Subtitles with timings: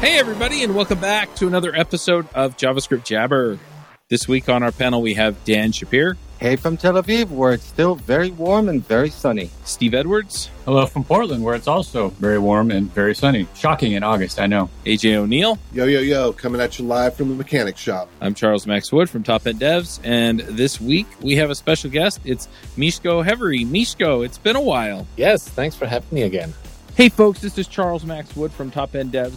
[0.00, 3.58] Hey, everybody, and welcome back to another episode of JavaScript Jabber.
[4.08, 7.64] This week on our panel, we have Dan Shappir, Hey from Tel Aviv, where it's
[7.64, 9.50] still very warm and very sunny.
[9.64, 13.48] Steve Edwards, Hello from Portland, where it's also very warm and very sunny.
[13.56, 14.70] Shocking in August, I know.
[14.86, 15.58] AJ O'Neill.
[15.72, 18.08] Yo, yo, yo, coming at you live from the mechanic shop.
[18.20, 21.90] I'm Charles Max Wood from Top End Devs, and this week we have a special
[21.90, 22.20] guest.
[22.24, 22.46] It's
[22.76, 23.64] Misko Hevery.
[23.64, 25.08] Misko, it's been a while.
[25.16, 26.54] Yes, thanks for having me again.
[26.94, 29.36] Hey, folks, this is Charles Max Wood from Top End Devs,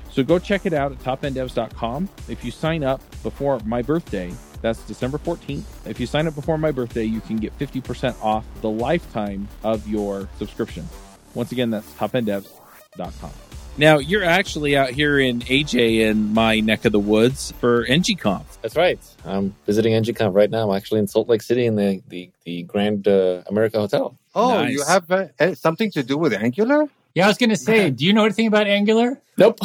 [0.11, 2.09] So go check it out at topenddevs.com.
[2.27, 4.31] If you sign up before my birthday,
[4.61, 5.63] that's December 14th.
[5.85, 9.87] If you sign up before my birthday, you can get 50% off the lifetime of
[9.87, 10.87] your subscription.
[11.33, 13.31] Once again, that's topenddevs.com.
[13.77, 18.43] Now, you're actually out here in AJ in my neck of the woods for NGConf.
[18.61, 18.99] That's right.
[19.23, 20.69] I'm visiting NGConf right now.
[20.69, 24.17] I'm actually in Salt Lake City in the, the, the Grand uh, America Hotel.
[24.35, 24.73] Oh, Nice.
[24.73, 26.89] you have uh, something to do with Angular?
[27.15, 29.17] Yeah, I was going to say, do you know anything about Angular?
[29.37, 29.59] Nope.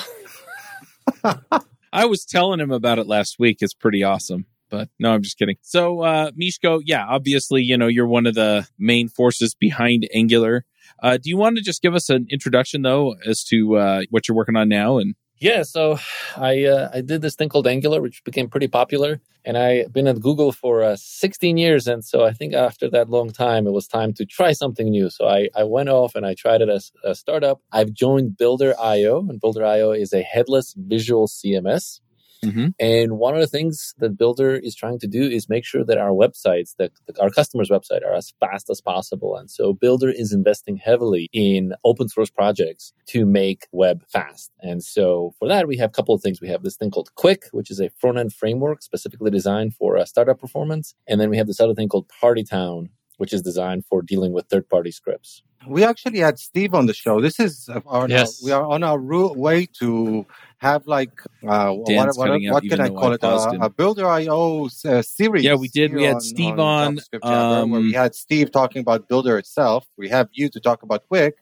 [1.93, 3.59] I was telling him about it last week.
[3.61, 4.47] It's pretty awesome.
[4.69, 5.57] But no, I'm just kidding.
[5.63, 10.65] So, uh, Misko, yeah, obviously, you know, you're one of the main forces behind Angular.
[11.03, 14.27] Uh, do you want to just give us an introduction, though, as to uh, what
[14.27, 14.99] you're working on now?
[14.99, 15.99] And Yeah, so
[16.37, 20.07] I uh, I did this thing called Angular, which became pretty popular, and I've been
[20.07, 23.73] at Google for uh, 16 years, and so I think after that long time, it
[23.73, 25.11] was time to try something new.
[25.11, 27.61] So I, I went off and I tried it as a startup.
[27.71, 32.01] I've joined Builder.io, and Builder.io is a headless visual CMS.
[32.47, 32.75] Mhm.
[32.79, 35.99] And one of the things that Builder is trying to do is make sure that
[35.99, 39.37] our websites, that our customers' website, are as fast as possible.
[39.37, 44.51] And so Builder is investing heavily in open source projects to make web fast.
[44.61, 46.41] And so for that, we have a couple of things.
[46.41, 49.97] We have this thing called Qwik, which is a front end framework specifically designed for
[49.97, 50.95] uh, startup performance.
[51.07, 54.47] And then we have this other thing called Partytown, which is designed for dealing with
[54.47, 55.43] third party scripts.
[55.69, 57.21] We actually had Steve on the show.
[57.21, 58.43] This is uh, our, Yes.
[58.43, 60.27] we are on our way to
[60.59, 61.13] have like
[61.47, 63.21] uh, what, what, what can I call I it?
[63.21, 65.45] paused Uh, a Builder IO uh, series.
[65.45, 65.93] Yeah, we did.
[65.93, 69.87] We had Steve on, JavaScript Jabber, where um, we had Steve talking about Builder itself.
[69.97, 71.33] We have you to talk about Qwik,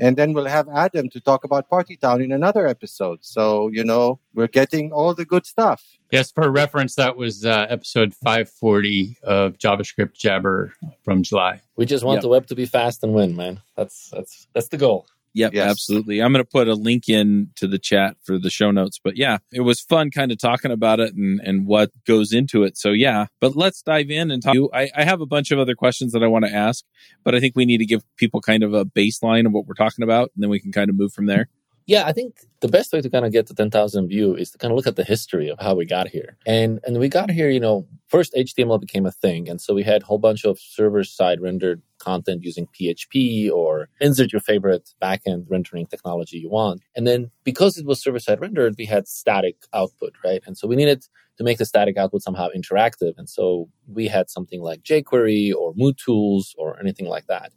[0.00, 3.18] and then we'll have Adam to talk about Partytown in another episode.
[3.22, 5.84] So you know we're getting all the good stuff.
[6.10, 10.74] Yes, for reference, that was uh, episode 540 of JavaScript Jabber
[11.04, 11.60] from July.
[11.76, 12.22] We just want Yeah.
[12.22, 13.60] the web to be fast and win, man.
[13.76, 15.06] That's that's that's the goal.
[15.34, 15.70] Yep, Yes.
[15.70, 16.20] absolutely.
[16.20, 18.98] I'm going to put a link in to the chat for the show notes.
[19.02, 22.64] But yeah, it was fun kind of talking about it and, and what goes into
[22.64, 22.76] it.
[22.76, 24.56] So yeah, but let's dive in and talk.
[24.74, 26.84] I, I have a bunch of other questions that I want to ask,
[27.24, 29.74] but I think we need to give people kind of a baseline of what we're
[29.74, 31.48] talking about, and then we can kind of move from there.
[31.86, 34.58] Yeah, I think the best way to kind of get to 10,000 view is to
[34.58, 36.36] kind of look at the history of how we got here.
[36.46, 39.48] And and we got here, you know, first HTML became a thing.
[39.48, 43.88] And so we had a whole bunch of server side rendered content using PHP or
[44.00, 46.82] insert your favorite backend rendering technology you want.
[46.96, 50.42] And then because it was server side rendered, we had static output, right?
[50.46, 51.04] And so we needed
[51.40, 53.14] to make the static output somehow interactive.
[53.16, 57.52] And so we had something like jQuery or MooTools or anything like that.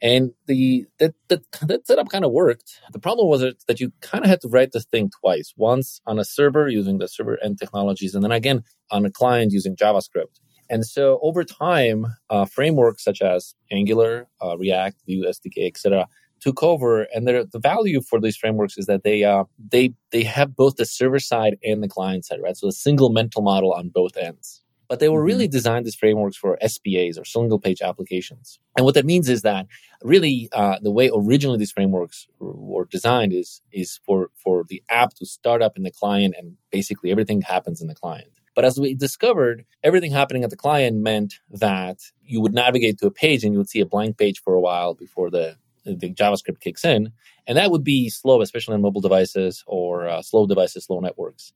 [0.00, 2.80] And the that that, that setup kind of worked.
[2.92, 5.52] The problem was that you kind of had to write the thing twice.
[5.56, 9.52] Once on a server using the server end technologies, and then again on a client
[9.52, 10.40] using JavaScript.
[10.70, 16.06] And so over time, uh, frameworks such as Angular, uh, React, Vue, SDK, etc.,
[16.40, 17.02] took over.
[17.14, 20.76] And the the value for these frameworks is that they uh, they they have both
[20.76, 22.56] the server side and the client side, right?
[22.56, 24.62] So a single mental model on both ends.
[24.88, 28.58] But they were really designed as frameworks for SPAs or single page applications.
[28.76, 29.66] And what that means is that
[30.02, 35.14] really uh, the way originally these frameworks were designed is is for for the app
[35.14, 38.39] to start up in the client and basically everything happens in the client.
[38.54, 43.06] But as we discovered, everything happening at the client meant that you would navigate to
[43.06, 46.12] a page and you would see a blank page for a while before the the
[46.12, 47.12] JavaScript kicks in,
[47.46, 51.52] and that would be slow, especially on mobile devices or uh, slow devices, slow networks.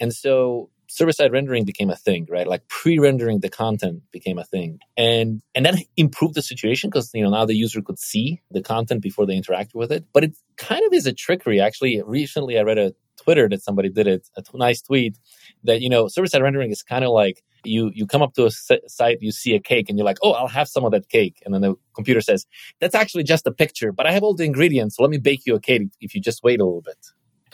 [0.00, 2.46] And so server side rendering became a thing, right?
[2.46, 4.80] Like pre-rendering the content became a thing.
[4.96, 8.62] And and that improved the situation because you know now the user could see the
[8.62, 10.06] content before they interacted with it.
[10.12, 11.60] But it kind of is a trickery.
[11.60, 15.18] Actually, recently I read a Twitter that somebody did it, a t- nice tweet
[15.64, 18.46] that, you know, server side rendering is kind of like you, you come up to
[18.46, 21.08] a site, you see a cake and you're like, oh, I'll have some of that
[21.08, 21.42] cake.
[21.44, 22.46] And then the computer says,
[22.80, 24.96] that's actually just a picture, but I have all the ingredients.
[24.96, 26.98] So let me bake you a cake if you just wait a little bit.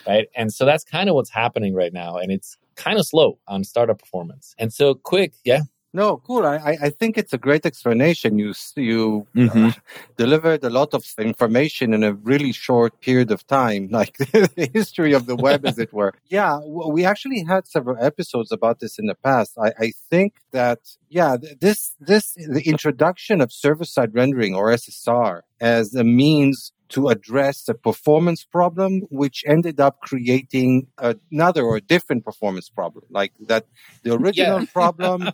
[0.06, 0.28] Right.
[0.36, 2.16] And so that's kind of what's happening right now.
[2.16, 4.54] And it's kind of slow on startup performance.
[4.56, 6.44] And so Qwik, yeah, no, cool.
[6.44, 8.38] I, I think it's a great explanation.
[8.38, 9.66] You you mm-hmm.
[9.66, 9.72] uh,
[10.16, 15.12] delivered a lot of information in a really short period of time, like the history
[15.14, 16.12] of the web, as it were.
[16.28, 19.56] Yeah, we actually had several episodes about this in the past.
[19.58, 25.42] I, I think that yeah, this this the introduction of server side rendering or SSR
[25.60, 32.24] as a means to address a performance problem, which ended up creating another or different
[32.24, 33.04] performance problem.
[33.10, 33.66] Like that,
[34.02, 34.66] the original yeah.
[34.72, 35.30] problem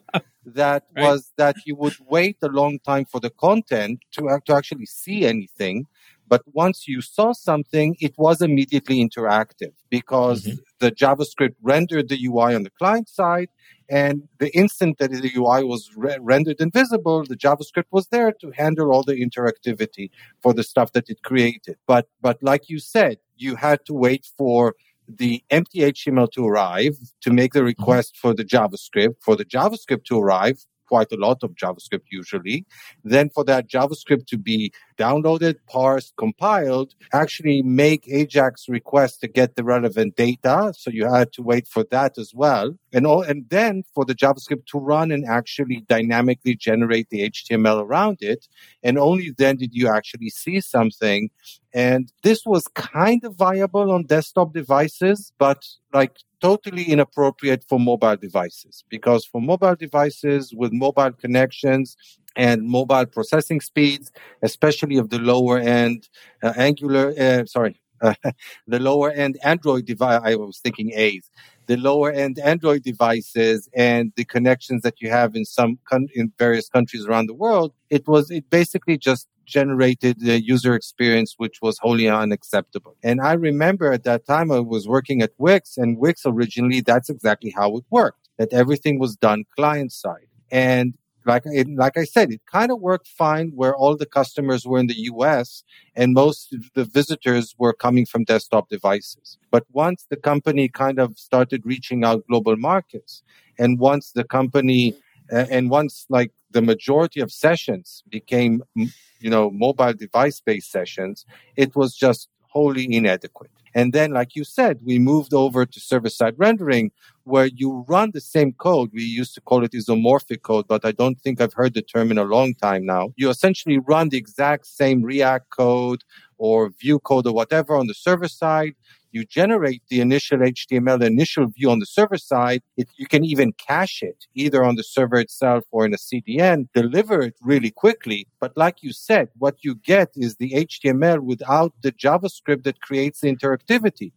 [0.47, 1.05] that right.
[1.05, 5.25] was that you would wait a long time for the content to, to actually see
[5.25, 5.87] anything.
[6.33, 10.57] But once you saw something, it was immediately interactive because mm-hmm.
[10.79, 13.51] the JavaScript rendered the UI on the client side
[13.91, 18.51] and the instant that the UI was re- rendered invisible, the JavaScript was there to
[18.53, 20.09] handle all the interactivity
[20.43, 21.77] for the stuff that it created.
[21.87, 24.75] But, but like you said, you had to wait for
[25.07, 27.67] the empty HTML to arrive to make the mm-hmm.
[27.67, 32.67] request for the JavaScript, for the JavaScript to arrive, quite a lot of JavaScript usually.
[33.03, 39.57] Then for that JavaScript to be downloaded, parsed, compiled, actually make Ajax requests to get
[39.57, 40.75] the relevant data.
[40.77, 42.77] So you had to wait for that as well.
[42.93, 47.83] And all, and then for the JavaScript to run and actually dynamically generate the HTML
[47.83, 48.47] around it.
[48.83, 51.31] And only then did you actually see something.
[51.73, 58.17] And this was kind of viable on desktop devices, but like totally inappropriate for mobile
[58.17, 61.97] devices because for mobile devices with mobile connections
[62.37, 64.11] and mobile processing speeds,
[64.43, 66.09] especially of the lower end
[66.43, 68.15] uh, Angular, uh, sorry, uh,
[68.67, 70.21] the lower end Android device.
[70.23, 71.31] I was thinking A's,
[71.67, 76.33] the lower end Android devices and the connections that you have in some con- in
[76.39, 77.73] various countries around the world.
[77.91, 82.97] It was it basically just generated the user experience which was wholly unacceptable.
[83.03, 87.11] And I remember at that time I was working at Wix and Wix originally that's
[87.11, 88.29] exactly how it worked.
[88.39, 90.29] That everything was done client side.
[90.51, 94.67] And like it, like I said, it kind of worked fine where all the customers
[94.67, 95.65] were in the US
[95.95, 99.39] and most of the visitors were coming from desktop devices.
[99.51, 103.23] But once the company kind of started reaching out global markets
[103.59, 104.95] and once the company
[105.33, 111.25] uh, and once like the majority of sessions became you know mobile device based sessions,
[111.57, 113.51] it was just wholly inadequate.
[113.75, 116.93] And then, like you said, we moved over to server side rendering
[117.25, 118.91] where you run the same code.
[118.93, 122.11] We used to call it isomorphic code, but I don't think I've heard the term
[122.11, 123.13] in a long time now.
[123.17, 126.05] You essentially run the exact same React code
[126.39, 128.75] or Vue code or whatever on the server side
[129.13, 132.63] you generate the initial HTML, the initial view on the server side.
[132.77, 136.69] It, you can even cache it either on the server itself or in a CDN,
[136.75, 138.27] deliver it really quickly.
[138.41, 143.21] But like you said, what you get is the HTML without the JavaScript that creates
[143.21, 144.13] the interactivity.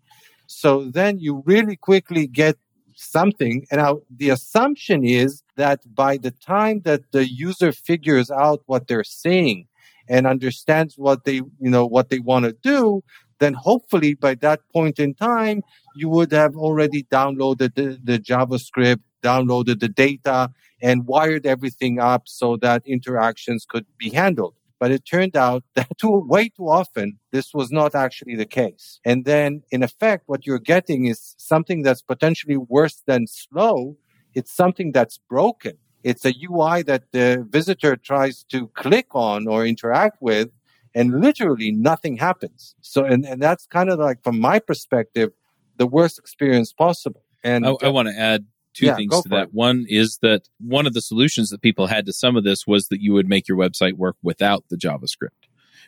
[0.47, 2.57] So then you really quickly get
[2.95, 3.65] something.
[3.69, 8.88] And now the assumption is that by the time that the user figures out what
[8.88, 9.67] they're seeing
[10.10, 13.03] and understands what they, you know, what they want to do,
[13.39, 15.62] then hopefully by that point in time,
[15.96, 20.50] you would have already downloaded the, the JavaScript, downloaded the data,
[20.81, 24.55] and wired everything up so that interactions could be handled.
[24.79, 29.00] But it turned out that too, way too often, this was not actually the case.
[29.05, 33.98] And then, in effect, what you're getting is something that's potentially worse than slow.
[34.34, 35.77] It's something that's broken.
[36.03, 40.50] It's a UI that the visitor tries to click on or interact with,
[40.94, 42.75] and literally nothing happens.
[42.82, 45.32] So, and, and that's kind of like, from my perspective,
[45.77, 47.24] the worst experience possible.
[47.44, 49.44] And I, I want to add two yeah, things to that.
[49.44, 49.53] It.
[49.53, 52.88] One is that one of the solutions that people had to some of this was
[52.89, 55.46] that you would make your website work without the JavaScript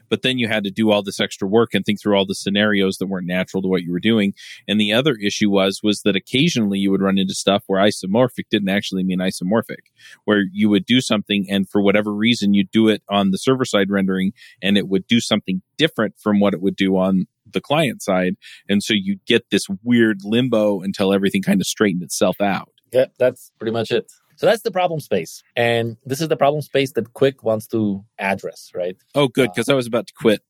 [0.09, 2.35] but then you had to do all this extra work and think through all the
[2.35, 4.33] scenarios that weren't natural to what you were doing.
[4.67, 8.49] And the other issue was, was that occasionally you would run into stuff where isomorphic
[8.49, 9.91] didn't actually mean isomorphic,
[10.25, 13.65] where you would do something and for whatever reason you do it on the server
[13.65, 17.61] side rendering and it would do something different from what it would do on the
[17.61, 18.35] client side.
[18.67, 22.69] And so you get this weird limbo until everything kind of straightened itself out.
[22.91, 24.11] Yeah, that's pretty much it.
[24.37, 25.41] So that's the problem space.
[25.55, 28.95] And this is the problem space that Qwik wants to address, right?
[29.15, 30.41] Oh, good, uh, because I was about to quit.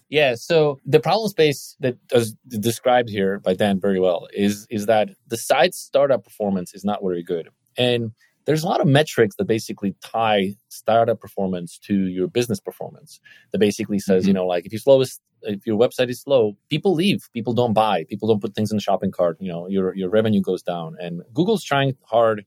[0.08, 0.34] yeah.
[0.34, 5.10] So the problem space that is described here by Dan very well is is that
[5.28, 7.50] the site startup performance is not very good.
[7.78, 8.12] And
[8.44, 13.20] there's a lot of metrics that basically tie startup performance to your business performance.
[13.52, 14.28] That basically says, mm-hmm.
[14.28, 17.72] you know, like if you slowest if your website is slow, people leave, people don't
[17.72, 20.62] buy, people don't put things in the shopping cart, you know, your your revenue goes
[20.62, 20.96] down.
[21.00, 22.44] And Google's trying hard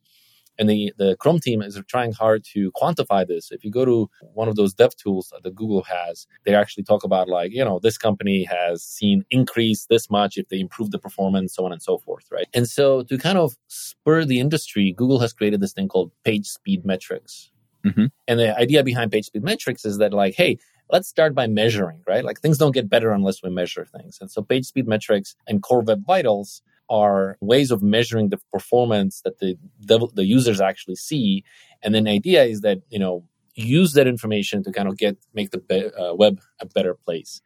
[0.57, 3.51] and the, the Chrome team is trying hard to quantify this.
[3.51, 7.03] If you go to one of those dev tools that Google has, they actually talk
[7.03, 10.99] about like, you know, this company has seen increase this much if they improve the
[10.99, 12.47] performance, so on and so forth, right?
[12.53, 16.47] And so to kind of spur the industry, Google has created this thing called page
[16.47, 17.51] speed metrics.
[17.85, 18.05] Mm-hmm.
[18.27, 20.57] And the idea behind page speed metrics is that like, hey,
[20.91, 22.23] let's start by measuring, right?
[22.23, 24.17] Like things don't get better unless we measure things.
[24.21, 29.21] And so page speed metrics and core web vitals are ways of measuring the performance
[29.23, 31.43] that the, the, the users actually see.
[31.81, 33.23] And then the idea is that, you know,
[33.55, 37.41] use that information to kind of get make the be, uh, web a better place.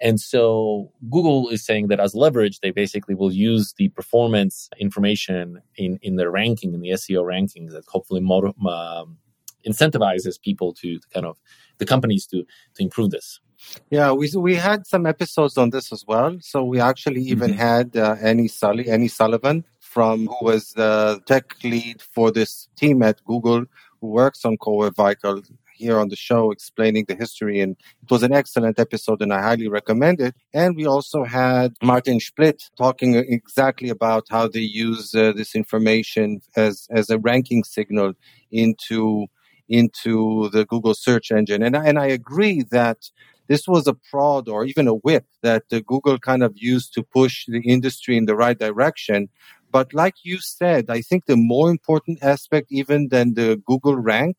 [0.00, 5.60] And so Google is saying that as leverage, they basically will use the performance information
[5.76, 9.18] in in their ranking in the SEO rankings that hopefully motiv- um,
[9.66, 11.38] incentivizes people to, to kind of
[11.78, 13.40] the companies to to improve this.
[13.90, 16.38] Yeah, we we had some episodes on this as well.
[16.40, 17.58] So we actually even mm-hmm.
[17.58, 23.02] had uh, Annie Sully, Annie Sullivan from who was the tech lead for this team
[23.02, 23.64] at Google
[24.00, 25.42] who works on Core Web Vital
[25.78, 29.40] here on the show explaining the history and it was an excellent episode and I
[29.40, 30.34] highly recommend it.
[30.52, 36.42] And we also had Martin Splitt talking exactly about how they use uh, this information
[36.56, 38.12] as as a ranking signal
[38.50, 39.26] into
[39.68, 41.62] into the Google search engine.
[41.62, 42.98] And, and I agree that
[43.48, 47.02] this was a prod or even a whip that uh, Google kind of used to
[47.02, 49.28] push the industry in the right direction.
[49.70, 54.36] But like you said, I think the more important aspect even than the Google rank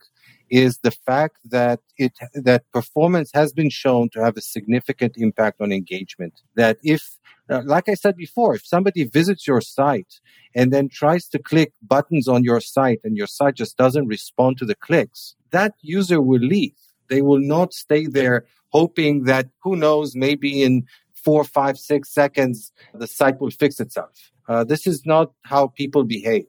[0.49, 5.61] is the fact that it that performance has been shown to have a significant impact
[5.61, 6.33] on engagement.
[6.55, 7.18] That if
[7.49, 10.19] uh, like I said before, if somebody visits your site
[10.55, 14.57] and then tries to click buttons on your site and your site just doesn't respond
[14.59, 16.75] to the clicks, that user will leave.
[17.09, 22.71] They will not stay there hoping that who knows, maybe in four, five, six seconds,
[22.93, 24.31] the site will fix itself.
[24.47, 26.45] Uh, this is not how people behave.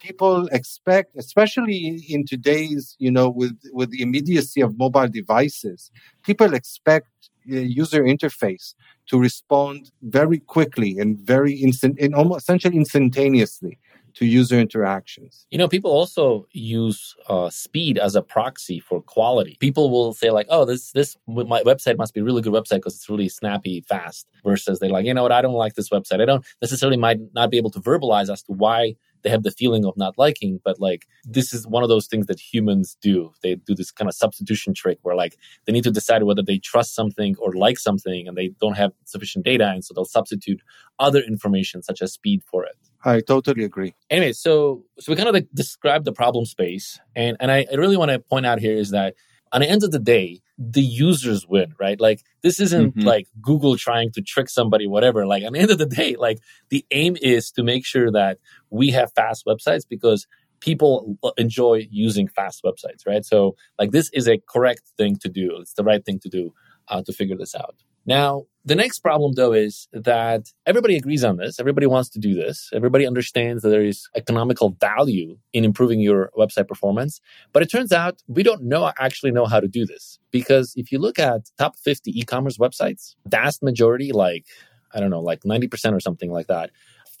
[0.00, 5.90] People expect, especially in today's, you know, with, with the immediacy of mobile devices,
[6.24, 7.06] people expect
[7.44, 8.74] user interface
[9.12, 13.78] to respond very quickly and very instant, in almost essentially instantaneously
[14.14, 15.46] to user interactions.
[15.50, 19.58] You know, people also use uh, speed as a proxy for quality.
[19.60, 22.76] People will say like, "Oh, this this my website must be a really good website
[22.76, 25.32] because it's really snappy, fast." Versus they're like, "You know what?
[25.32, 26.22] I don't like this website.
[26.22, 29.50] I don't necessarily might not be able to verbalize as to why they have the
[29.50, 33.32] feeling of not liking but like this is one of those things that humans do
[33.42, 35.36] they do this kind of substitution trick where like
[35.66, 38.92] they need to decide whether they trust something or like something and they don't have
[39.04, 40.60] sufficient data and so they'll substitute
[40.98, 43.94] other information such as speed for it I totally agree.
[44.10, 47.74] Anyway, so so we kind of like describe the problem space, and and I, I
[47.74, 49.14] really want to point out here is that
[49.52, 52.00] on the end of the day, the users win, right?
[52.00, 53.06] Like this isn't mm-hmm.
[53.06, 55.26] like Google trying to trick somebody, whatever.
[55.26, 56.38] Like at the end of the day, like
[56.70, 58.38] the aim is to make sure that
[58.70, 60.26] we have fast websites because
[60.60, 63.24] people enjoy using fast websites, right?
[63.24, 65.58] So like this is a correct thing to do.
[65.60, 66.54] It's the right thing to do
[66.88, 67.76] uh, to figure this out.
[68.06, 71.58] Now, the next problem though is that everybody agrees on this.
[71.58, 72.70] Everybody wants to do this.
[72.72, 77.20] Everybody understands that there is economical value in improving your website performance.
[77.52, 80.92] But it turns out we don't know actually know how to do this because if
[80.92, 84.46] you look at top 50 e-commerce websites, vast majority, like,
[84.94, 86.70] I don't know, like 90% or something like that,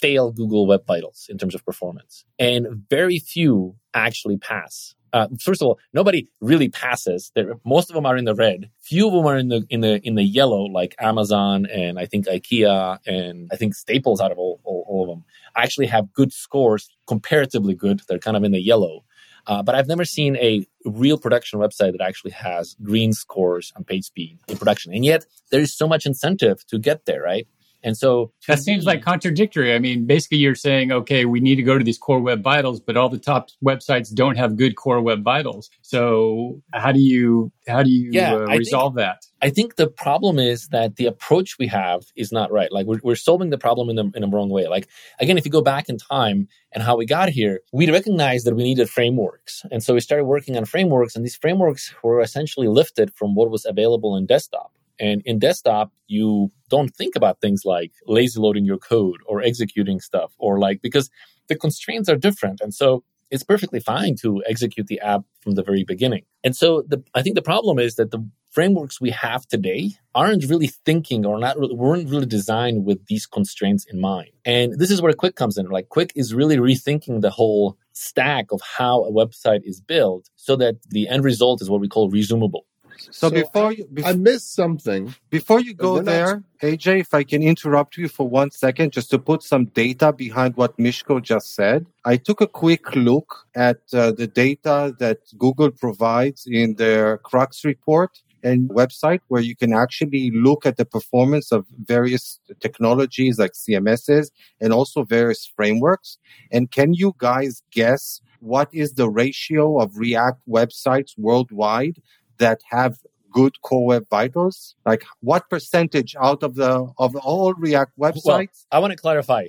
[0.00, 2.24] fail Google Web Vitals in terms of performance.
[2.38, 7.30] And very few actually pass uh, first of all, nobody really passes.
[7.34, 8.70] There, most of them are in the red.
[8.80, 12.06] Few of them are in the in the in the yellow, like Amazon and I
[12.06, 14.20] think IKEA and I think Staples.
[14.20, 15.24] Out of all, all, all of them,
[15.56, 18.00] actually have good scores, comparatively good.
[18.08, 19.04] They're kind of in the yellow.
[19.46, 23.84] Uh, but I've never seen a real production website that actually has green scores on
[23.84, 24.94] page speed in production.
[24.94, 27.48] And yet there is so much incentive to get there, right?
[27.82, 29.74] And so that seems like contradictory.
[29.74, 32.80] I mean, basically, you're saying, okay, we need to go to these core web vitals,
[32.80, 35.68] but all the top websites don't have good core web vitals.
[35.82, 39.26] So how do you how do you yeah, uh, resolve think, that?
[39.40, 42.70] I think the problem is that the approach we have is not right.
[42.70, 44.68] Like we're, we're solving the problem in the in a wrong way.
[44.68, 48.46] Like again, if you go back in time and how we got here, we recognized
[48.46, 52.20] that we needed frameworks, and so we started working on frameworks, and these frameworks were
[52.20, 54.72] essentially lifted from what was available in desktop.
[54.98, 60.00] And in desktop, you don't think about things like lazy loading your code or executing
[60.00, 61.10] stuff or like because
[61.48, 62.60] the constraints are different.
[62.60, 66.24] And so it's perfectly fine to execute the app from the very beginning.
[66.44, 70.44] And so the, I think the problem is that the frameworks we have today aren't
[70.44, 74.28] really thinking or not really, weren't really designed with these constraints in mind.
[74.44, 75.66] And this is where Qwik comes in.
[75.70, 80.54] Like Qwik is really rethinking the whole stack of how a website is built so
[80.56, 82.66] that the end result is what we call resumable.
[82.98, 85.14] So, So before I- you bef- I missed something.
[85.30, 89.10] before you go not- there, AJ, if I can interrupt you for one second, just
[89.10, 91.86] to put some data behind what Misko just said.
[92.04, 97.64] I took a quick look at uh, the data that Google provides in their Crux
[97.64, 98.10] report
[98.44, 104.30] and website where you can actually look at the performance of various technologies like CMSs
[104.60, 106.18] and also various frameworks.
[106.50, 112.02] And can you guys guess what is the ratio of React websites worldwide
[112.38, 112.98] that have
[113.30, 114.74] good core web vitals?
[114.84, 118.66] Like what percentage out of the of all React Well, websites?
[118.70, 119.48] I want to clarify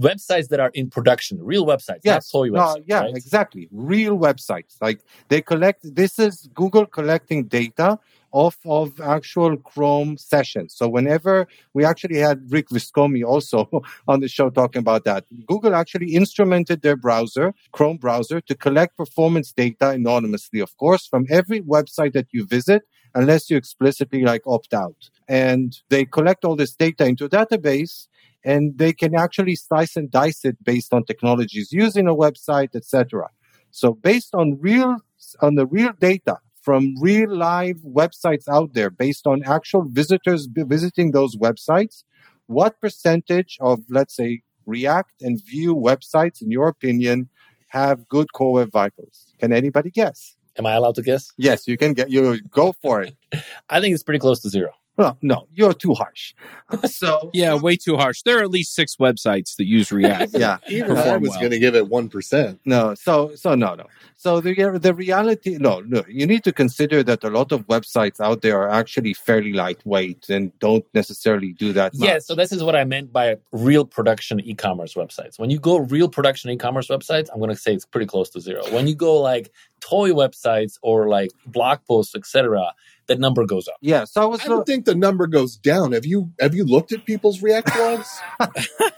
[0.00, 2.84] websites that are in production, real websites, yes, not toy no, websites.
[2.86, 3.16] yeah, right?
[3.16, 3.68] exactly.
[3.72, 4.76] Real websites.
[4.80, 5.80] Like they collect.
[5.94, 7.98] This is Google collecting data
[8.34, 10.74] off of actual Chrome sessions.
[10.74, 13.70] So whenever we actually had Rick Viscomi also
[14.08, 18.96] on the show talking about that, Google actually instrumented their browser, Chrome browser, to collect
[18.96, 22.82] performance data anonymously, of course, from every website that you visit,
[23.14, 25.10] unless you explicitly like opt out.
[25.28, 28.08] And they collect all this data into a database
[28.44, 32.74] and they can actually slice and dice it based on technologies used in a website,
[32.74, 33.28] etc.
[33.70, 34.96] So based on real
[35.40, 41.12] on the real data from real live websites out there, based on actual visitors visiting
[41.12, 42.04] those websites,
[42.46, 47.28] what percentage of let's say React and Vue websites, in your opinion,
[47.68, 49.32] have good core web vitals?
[49.38, 50.36] Can anybody guess?
[50.56, 51.30] Am I allowed to guess?
[51.36, 53.14] Yes, you can get you go for it.
[53.68, 54.72] I think it's pretty close to zero.
[54.96, 56.34] Well, no, you're too harsh.
[56.86, 58.22] So Yeah, way too harsh.
[58.22, 60.32] There are at least six websites that use React.
[60.38, 61.40] yeah, Even I was well.
[61.40, 62.58] going to give it 1%.
[62.64, 63.86] No, so so no, no.
[64.16, 66.02] So the the reality, no, no.
[66.08, 70.28] You need to consider that a lot of websites out there are actually fairly lightweight
[70.30, 71.92] and don't necessarily do that.
[71.94, 75.38] Yeah, so this is what I meant by real production e-commerce websites.
[75.38, 78.40] When you go real production e-commerce websites, I'm going to say it's pretty close to
[78.40, 78.62] zero.
[78.70, 82.72] When you go like toy websites or like blog posts, etc.,
[83.06, 83.76] that number goes up.
[83.80, 84.04] yeah.
[84.04, 85.92] So I was I don't think the number goes down.
[85.92, 88.08] Have you have you looked at people's React blogs?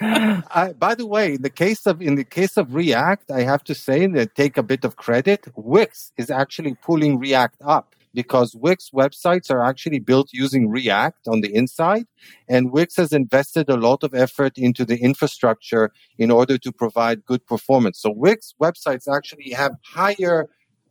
[0.00, 3.64] I, by the way, in the case of in the case of React, I have
[3.64, 5.46] to say that take a bit of credit.
[5.56, 11.40] Wix is actually pulling React up because Wix websites are actually built using React on
[11.42, 12.06] the inside,
[12.48, 17.24] and Wix has invested a lot of effort into the infrastructure in order to provide
[17.24, 18.00] good performance.
[18.00, 20.48] So Wix websites actually have higher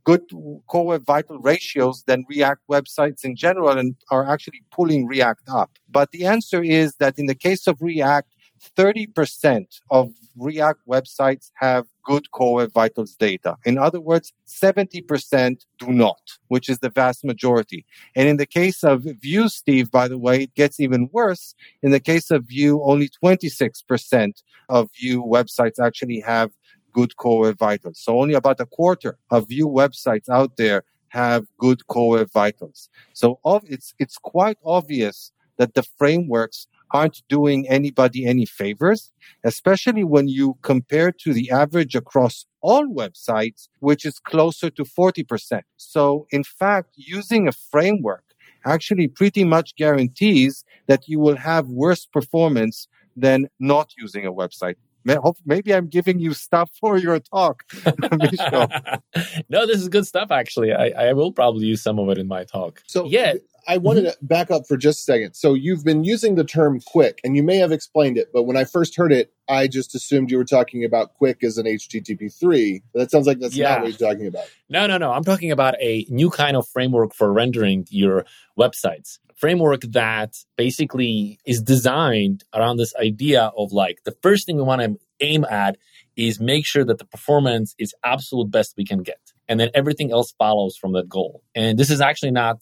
[0.10, 0.24] good
[0.66, 5.72] core web vital ratios than React websites in general and are actually pulling React up.
[5.88, 8.34] But the answer is that in the case of React,
[8.76, 13.56] 30% of React websites have good core web vitals data.
[13.66, 17.86] In other words, 70% do not, which is the vast majority.
[18.16, 21.54] And in the case of Vue, Steve, by the way, it gets even worse.
[21.84, 26.50] In the case of Vue, only 26% of Vue websites actually have
[26.94, 28.00] good core vitals.
[28.00, 32.90] So only about a quarter of Vue websites out there have good core vitals.
[33.14, 39.12] So it's, it's quite obvious that the frameworks aren't doing anybody any favors,
[39.44, 45.62] especially when you compare to the average across all websites, which is closer to 40%.
[45.78, 48.24] So in fact, using a framework
[48.66, 54.76] actually pretty much guarantees that you will have worse performance than not using a website.
[55.04, 57.64] May- hope- Maybe I'm giving you stuff for your talk,
[59.50, 60.32] no, this is good stuff.
[60.32, 62.84] Actually, I, I will probably use some of it in my talk.
[62.88, 63.34] So Yeah.
[63.70, 64.20] I wanted mm-hmm.
[64.20, 65.36] to back up for just a second.
[65.36, 68.58] So you've been using the term Qwik, and you may have explained it, but when
[68.58, 72.82] I first heard it, I just assumed you were talking about QUIC as an HTTP3.
[72.96, 73.70] That sounds like that's Yeah.
[73.70, 74.46] not what you're talking about.
[74.70, 75.12] No, no, no.
[75.12, 78.26] I'm talking about a new kind of framework for rendering your
[78.60, 79.20] websites.
[79.36, 84.82] Framework that basically is designed around this idea of like the first thing we want
[84.82, 85.78] to aim at
[86.16, 89.20] is make sure that the performance is absolute best we can get.
[89.48, 91.44] And then everything else follows from that goal.
[91.54, 92.62] And this is actually not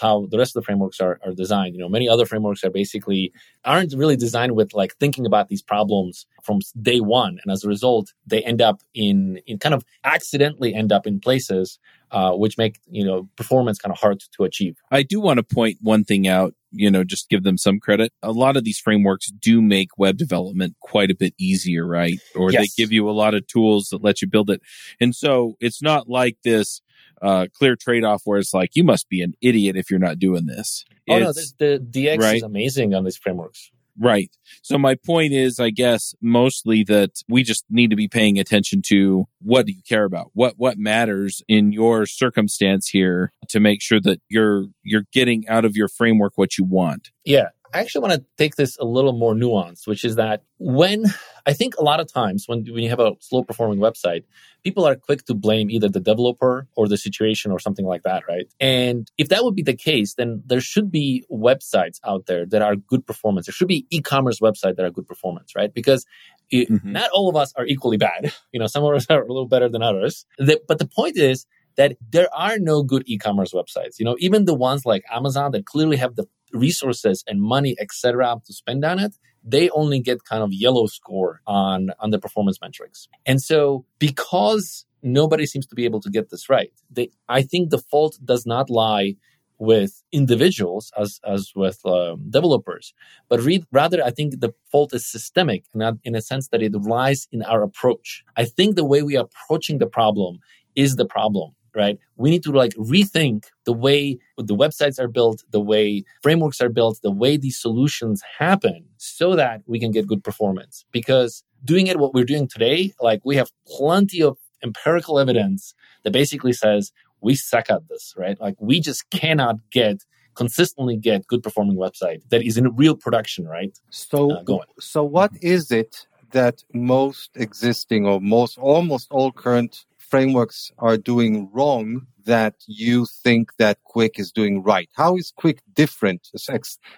[0.00, 1.74] how the rest of the frameworks are, are designed.
[1.74, 3.32] You know, many other frameworks are basically
[3.64, 7.38] aren't really designed with like thinking about these problems from day one.
[7.42, 11.20] And as a result, they end up in, in kind of accidentally end up in
[11.20, 11.78] places
[12.10, 14.76] uh, which make, you know, performance kind of hard to achieve.
[14.90, 18.12] I do want to point one thing out, you know, just give them some credit.
[18.22, 22.18] A lot of these frameworks do make web development quite a bit easier, right?
[22.34, 22.62] Or Yes.
[22.62, 24.62] they give you a lot of tools that let you build it.
[25.00, 26.80] And so it's not like this
[27.22, 30.18] uh, clear trade off where it's like, you must be an idiot if you're not
[30.18, 30.84] doing this.
[31.08, 32.36] Oh no, It's- the DX right.
[32.36, 33.70] is amazing on these frameworks.
[34.00, 34.30] Right.
[34.62, 38.80] So my point is, I guess, mostly that we just need to be paying attention
[38.86, 40.30] to what do you care about?
[40.34, 45.64] What, what matters in your circumstance here to make sure that you're, you're getting out
[45.64, 47.10] of your framework what you want.
[47.24, 47.48] Yeah.
[47.72, 51.04] I actually want to take this a little more nuanced, which is that when
[51.46, 54.24] I think a lot of times when, when you have a slow performing website,
[54.64, 58.24] people are quick to blame either the developer or the situation or something like that,
[58.28, 58.46] right?
[58.60, 62.62] And if that would be the case, then there should be websites out there that
[62.62, 63.46] are good performance.
[63.46, 65.72] There should be e-commerce websites that are good performance, right?
[65.72, 66.04] Because
[66.50, 66.92] it, mm-hmm.
[66.92, 68.32] not all of us are equally bad.
[68.50, 70.24] You know, some of us are a little better than others.
[70.38, 73.98] The, but the point is that there are no good e-commerce websites.
[73.98, 78.36] You know, even the ones like Amazon that clearly have the resources and money, etc.,
[78.46, 82.58] to spend on it, they only get kind of yellow score on on the performance
[82.60, 83.08] metrics.
[83.26, 87.70] And so because nobody seems to be able to get this right, they, I think
[87.70, 89.16] the fault does not lie
[89.58, 92.94] with individuals as as with um, developers,
[93.28, 96.72] but read, rather I think the fault is systemic, not in a sense that it
[96.74, 98.24] lies in our approach.
[98.36, 100.38] I think the way we are approaching the problem
[100.76, 101.98] is the problem right?
[102.16, 106.68] We need to like rethink the way the websites are built, the way frameworks are
[106.68, 110.84] built, the way these solutions happen so that we can get good performance.
[110.92, 116.12] Because doing it what we're doing today, like we have plenty of empirical evidence that
[116.12, 118.40] basically says we suck at this, right?
[118.40, 120.04] Like we just cannot get
[120.34, 123.76] consistently get good performing website that is in real production, right?
[123.90, 130.72] So, uh, so what is it that most existing or most almost all current frameworks
[130.78, 134.88] are doing wrong that you think that Qwik is doing right?
[134.94, 136.28] How is Qwik different?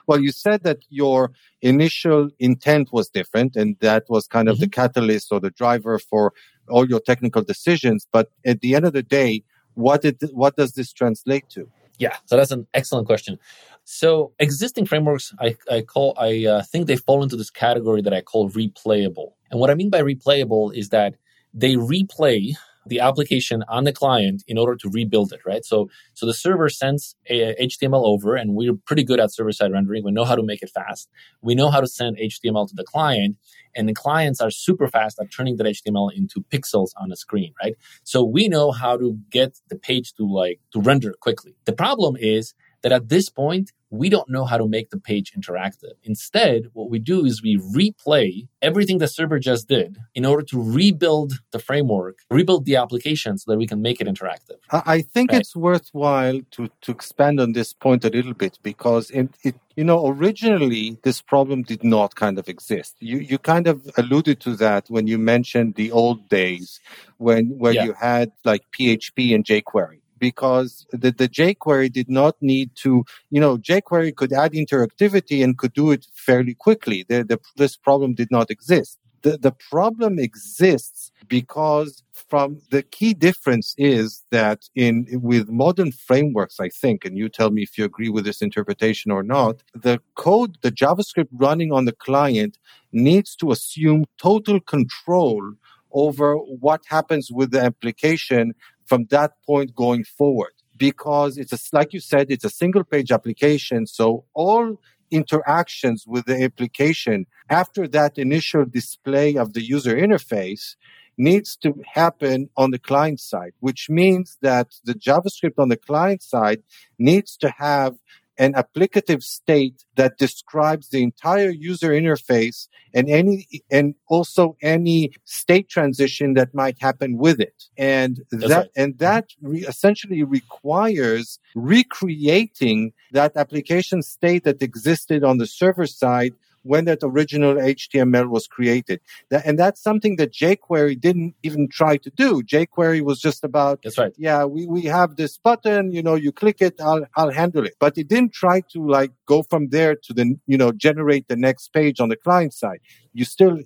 [0.06, 1.30] Well, you said that your
[1.62, 4.64] initial intent was different and that was kind of mm-hmm.
[4.64, 6.32] the catalyst or the driver for
[6.68, 8.06] all your technical decisions.
[8.10, 9.44] But at the end of the day,
[9.74, 11.70] what did, what does this translate to?
[11.98, 13.38] Yeah, so that's an excellent question.
[13.84, 18.14] So existing frameworks, I, I call, I uh, think they fall into this category that
[18.14, 19.32] I call replayable.
[19.50, 21.16] And what I mean by replayable is that
[21.52, 22.54] they replay
[22.90, 25.64] the application on the client in order to rebuild it, right?
[25.64, 29.72] So, so the server sends a, HTML over and we're pretty good at server side
[29.72, 30.04] rendering.
[30.04, 31.08] We know how to make it fast.
[31.40, 33.36] We know how to send HTML to the client
[33.74, 37.54] and the clients are super fast at turning that HTML into pixels on a screen,
[37.62, 37.76] right?
[38.04, 41.54] So we know how to get the page to like, to render quickly.
[41.64, 45.32] The problem is that at this point, we don't know how to make the page
[45.32, 45.94] interactive.
[46.04, 50.62] Instead, what we do is we replay everything the server just did in order to
[50.62, 54.58] rebuild the framework, rebuild the application so that we can make it interactive.
[54.70, 55.40] I think right?
[55.40, 59.84] it's worthwhile to, to expand on this point a little bit because it, it, you
[59.84, 62.96] know, originally this problem did not kind of exist.
[63.00, 66.80] You, you kind of alluded to that when you mentioned the old days
[67.18, 67.84] when, where yeah.
[67.84, 73.40] you had like PHP and jQuery because the, the jQuery did not need to, you
[73.40, 77.04] know, jQuery could add interactivity and could do it fairly quickly.
[77.08, 78.98] The, the, this problem did not exist.
[79.22, 86.60] The, the problem exists because from the key difference is that in with modern frameworks
[86.60, 90.00] i think and you tell me if you agree with this interpretation or not the
[90.14, 92.56] code the javascript running on the client
[92.92, 95.52] needs to assume total control
[95.92, 98.54] over what happens with the application
[98.90, 103.12] from that point going forward because it's a, like you said, it's a single page
[103.12, 103.86] application.
[103.86, 104.80] So all
[105.12, 110.74] interactions with the application after that initial display of the user interface
[111.16, 116.22] needs to happen on the client side, which means that the JavaScript on the client
[116.22, 116.60] side
[116.98, 117.94] needs to have
[118.40, 125.68] an applicative state that describes the entire user interface and any and also any state
[125.68, 128.70] transition that might happen with it and That's that right.
[128.82, 136.32] and that re- essentially requires recreating that application state that existed on the server side
[136.62, 139.00] when that original HTML was created.
[139.30, 142.42] That, and that's something that jQuery didn't even try to do.
[142.42, 144.12] jQuery was just about, that's right.
[144.16, 147.74] Yeah, we, we have this button, you know, you click it, I'll, I'll handle it.
[147.78, 151.36] But it didn't try to like go from there to the, you know, generate the
[151.36, 152.80] next page on the client side.
[153.12, 153.58] You still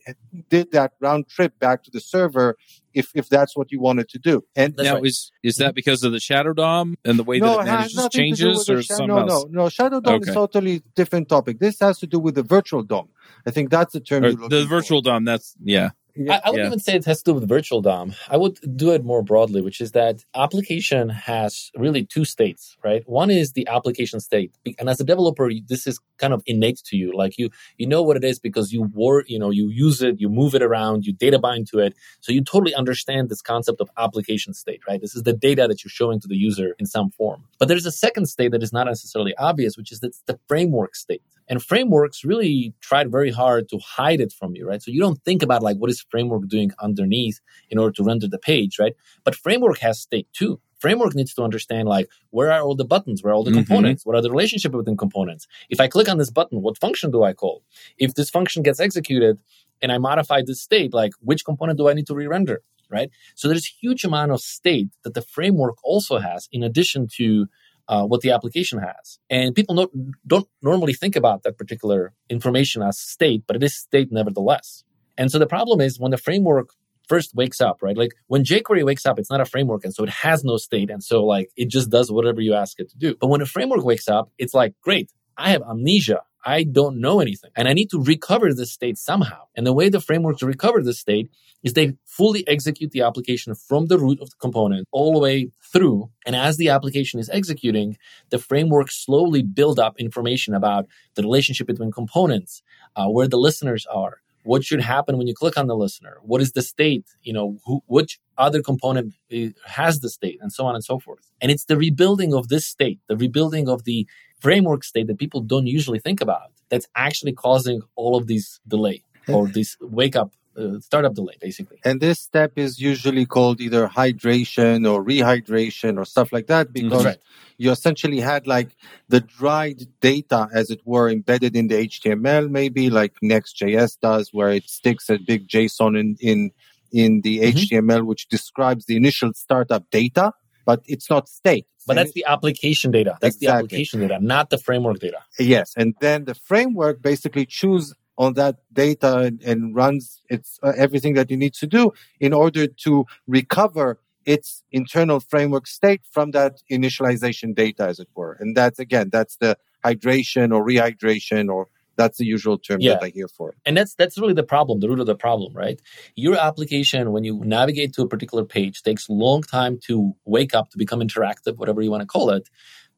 [0.49, 2.57] did that round trip back to the server
[2.95, 4.45] if if that's what you wanted to do.
[4.57, 5.07] And now right.
[5.07, 8.09] is is that because of the Shadow DOM and the way no, that it manages
[8.11, 9.47] changes, or something no, else?
[9.51, 10.31] No, no, Shadow DOM okay.
[10.31, 11.59] is totally different topic.
[11.59, 13.09] This has to do with the virtual DOM.
[13.47, 14.23] I think that's the term.
[14.23, 15.11] the virtual for.
[15.11, 15.25] DOM.
[15.25, 15.91] That's yeah.
[16.17, 16.67] I, I, would yeah.
[16.67, 18.15] even say it has to do with virtual DOM.
[18.29, 23.03] I would do it more broadly, which is that application has really two states, right?
[23.07, 26.97] One is the application state, and as a developer, this is kind of innate to
[26.97, 27.13] you.
[27.17, 30.21] Like you, you know what it is because you work, you know, you use it,
[30.21, 33.81] you move it around, you data bind to it, so you totally understand this concept
[33.81, 35.01] of application state, right?
[35.01, 37.45] This is the data that you're showing to the user in some form.
[37.59, 40.95] But there's a second state that is not necessarily obvious, which is that the framework
[40.95, 44.83] state And frameworks really tried very hard to hide it from you, right?
[44.83, 48.29] So you don't think about like what is framework doing underneath in order to render
[48.29, 48.95] the page, right?
[49.25, 50.61] But framework has state too.
[50.79, 53.61] Framework needs to understand like where are all the buttons, where are all the mm-hmm.
[53.61, 55.47] components, what are the relationship within components.
[55.71, 57.63] If I click on this button, what function do I call?
[57.99, 59.41] If this function gets executed
[59.81, 62.63] and I modify this state, like which component do I need to re-render?
[62.91, 63.11] Right.
[63.35, 67.47] So there's a huge amount of state that the framework also has in addition to
[67.89, 69.19] uh, what the application has.
[69.31, 69.91] And people not,
[70.27, 74.85] don't normally think about that particular information as state, but it is state nevertheless.
[75.17, 76.71] And so the problem is when the framework
[77.09, 77.97] first wakes up, right?
[77.97, 79.85] Like when jQuery wakes up, it's not a framework.
[79.85, 80.91] And so it has no state.
[80.91, 83.15] And so like it just does whatever you ask it to do.
[83.21, 86.23] But when a framework wakes up, it's like, great, I have amnesia.
[86.47, 89.45] I don't know anything and I need to recover this state somehow.
[89.57, 91.31] And the way the frameworks recover this state
[91.63, 95.51] is they fully execute the application from the root of the component all the way
[95.73, 96.11] through.
[96.27, 97.97] And as the application is executing,
[98.29, 102.63] the framework slowly build up information about the relationship between components,
[102.95, 106.41] uh, where the listeners are, what should happen when you click on the listener what
[106.41, 110.65] is the state you know who, which other component eh, has the state and so
[110.67, 114.07] on and so forth and it's the rebuilding of this state the rebuilding of the
[114.45, 118.99] framework state that people don't usually think about that's actually causing all of these delay
[119.35, 123.89] or this wake up uh, startup delay basically and this step is usually called either
[123.89, 127.19] hydration or rehydration or stuff like that because right.
[127.63, 128.71] you essentially had like
[129.09, 134.53] the dried data as it were embedded in the html maybe like next.js does where
[134.59, 136.51] it sticks a big json in in
[136.93, 137.59] in the mm-hmm.
[137.59, 140.27] html which describes the initial startup data
[140.65, 143.19] but it's not state but that's the application data.
[143.21, 143.47] That's exactly.
[143.47, 145.19] the application data, not the framework data.
[145.39, 150.73] Yes, and then the framework basically chews on that data and, and runs its uh,
[150.77, 156.31] everything that it needs to do in order to recover its internal framework state from
[156.31, 158.37] that initialization data, as it were.
[158.41, 162.95] And that's again, that's the hydration or rehydration or that's the usual term yeah.
[162.95, 163.57] that I hear for it.
[163.65, 165.81] And that's that's really the problem, the root of the problem, right?
[166.15, 170.55] Your application, when you navigate to a particular page, takes a long time to wake
[170.55, 172.49] up, to become interactive, whatever you want to call it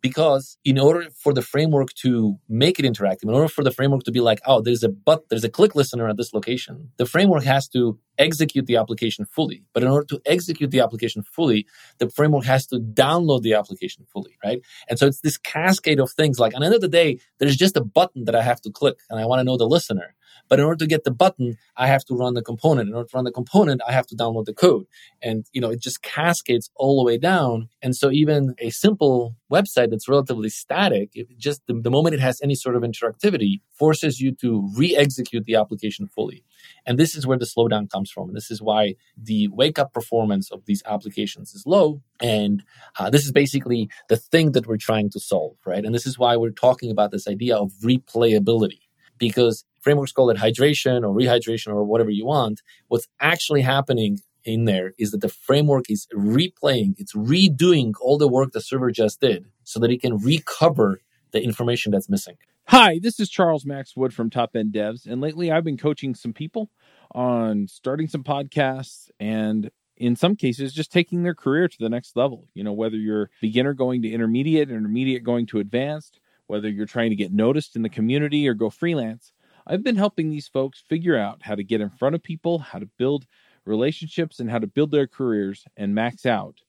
[0.09, 4.05] because in order for the framework to make it interactive, in order for the framework
[4.05, 7.07] to be like, oh, there's a but there's a click listener at this location, the
[7.07, 9.64] framework has to execute the application fully.
[9.75, 11.66] But in order to execute the application fully,
[11.99, 14.61] the framework has to download the application fully, right?
[14.88, 16.38] And so it's this cascade of things.
[16.38, 18.71] Like at the end of the day, there's just a button that I have to
[18.71, 20.14] click and I want to know the listener.
[20.49, 22.88] But in order to get the button, I have to run the component.
[22.88, 24.87] In order to run the component, I have to download the code.
[25.22, 27.68] And, you know, it just cascades all the way down.
[27.83, 32.40] And so even a simple website that's relatively static, just the, the moment it has
[32.42, 36.44] any sort of interactivity, forces you to re-execute the application fully.
[36.85, 38.29] And this is where the slowdown comes from.
[38.29, 42.03] And this is why the wake up performance of these applications is low.
[42.20, 42.64] And
[42.99, 45.85] uh, this is basically the thing that we're trying to solve, right?
[45.85, 48.86] And this is why we're talking about this idea of replayability
[49.18, 52.62] because frameworks call it hydration or rehydration or whatever you want.
[52.88, 58.29] What's actually happening in there is that the framework is replaying, it's redoing all the
[58.29, 61.00] work the server just did so that it can recover
[61.33, 62.37] the information that's missing.
[62.68, 66.14] Hi, this is Charles Max Wood from Top End Devs, and lately I've been coaching
[66.14, 66.70] some people
[67.12, 72.16] on starting some podcasts and in some cases just taking their career to the next
[72.16, 72.48] level.
[72.55, 77.11] You know, whether you're beginner going to intermediate, intermediate going to advanced, whether you're trying
[77.11, 79.33] to get noticed in the community or go freelance,
[79.67, 82.79] I've been helping these folks figure out how to get in front of people, how
[82.79, 83.27] to build
[83.65, 86.61] relationships, and how to build their careers and max out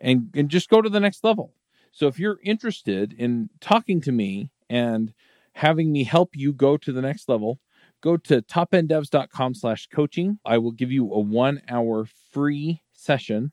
[0.00, 1.52] and, and just go to the next level.
[1.92, 5.12] So if you're interested in talking to me and
[5.52, 7.60] having me help you go to the next level,
[8.00, 10.38] go to topenddevs.com slash coaching.
[10.44, 13.52] I will give you a one hour free session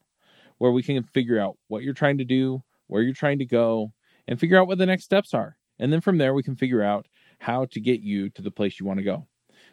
[0.58, 3.92] where we can figure out what you're trying to do, where you're trying to go,
[4.28, 5.56] and figure out what the next steps are.
[5.78, 7.06] And then from there, we can figure out
[7.38, 9.26] how to get you to the place you want to go.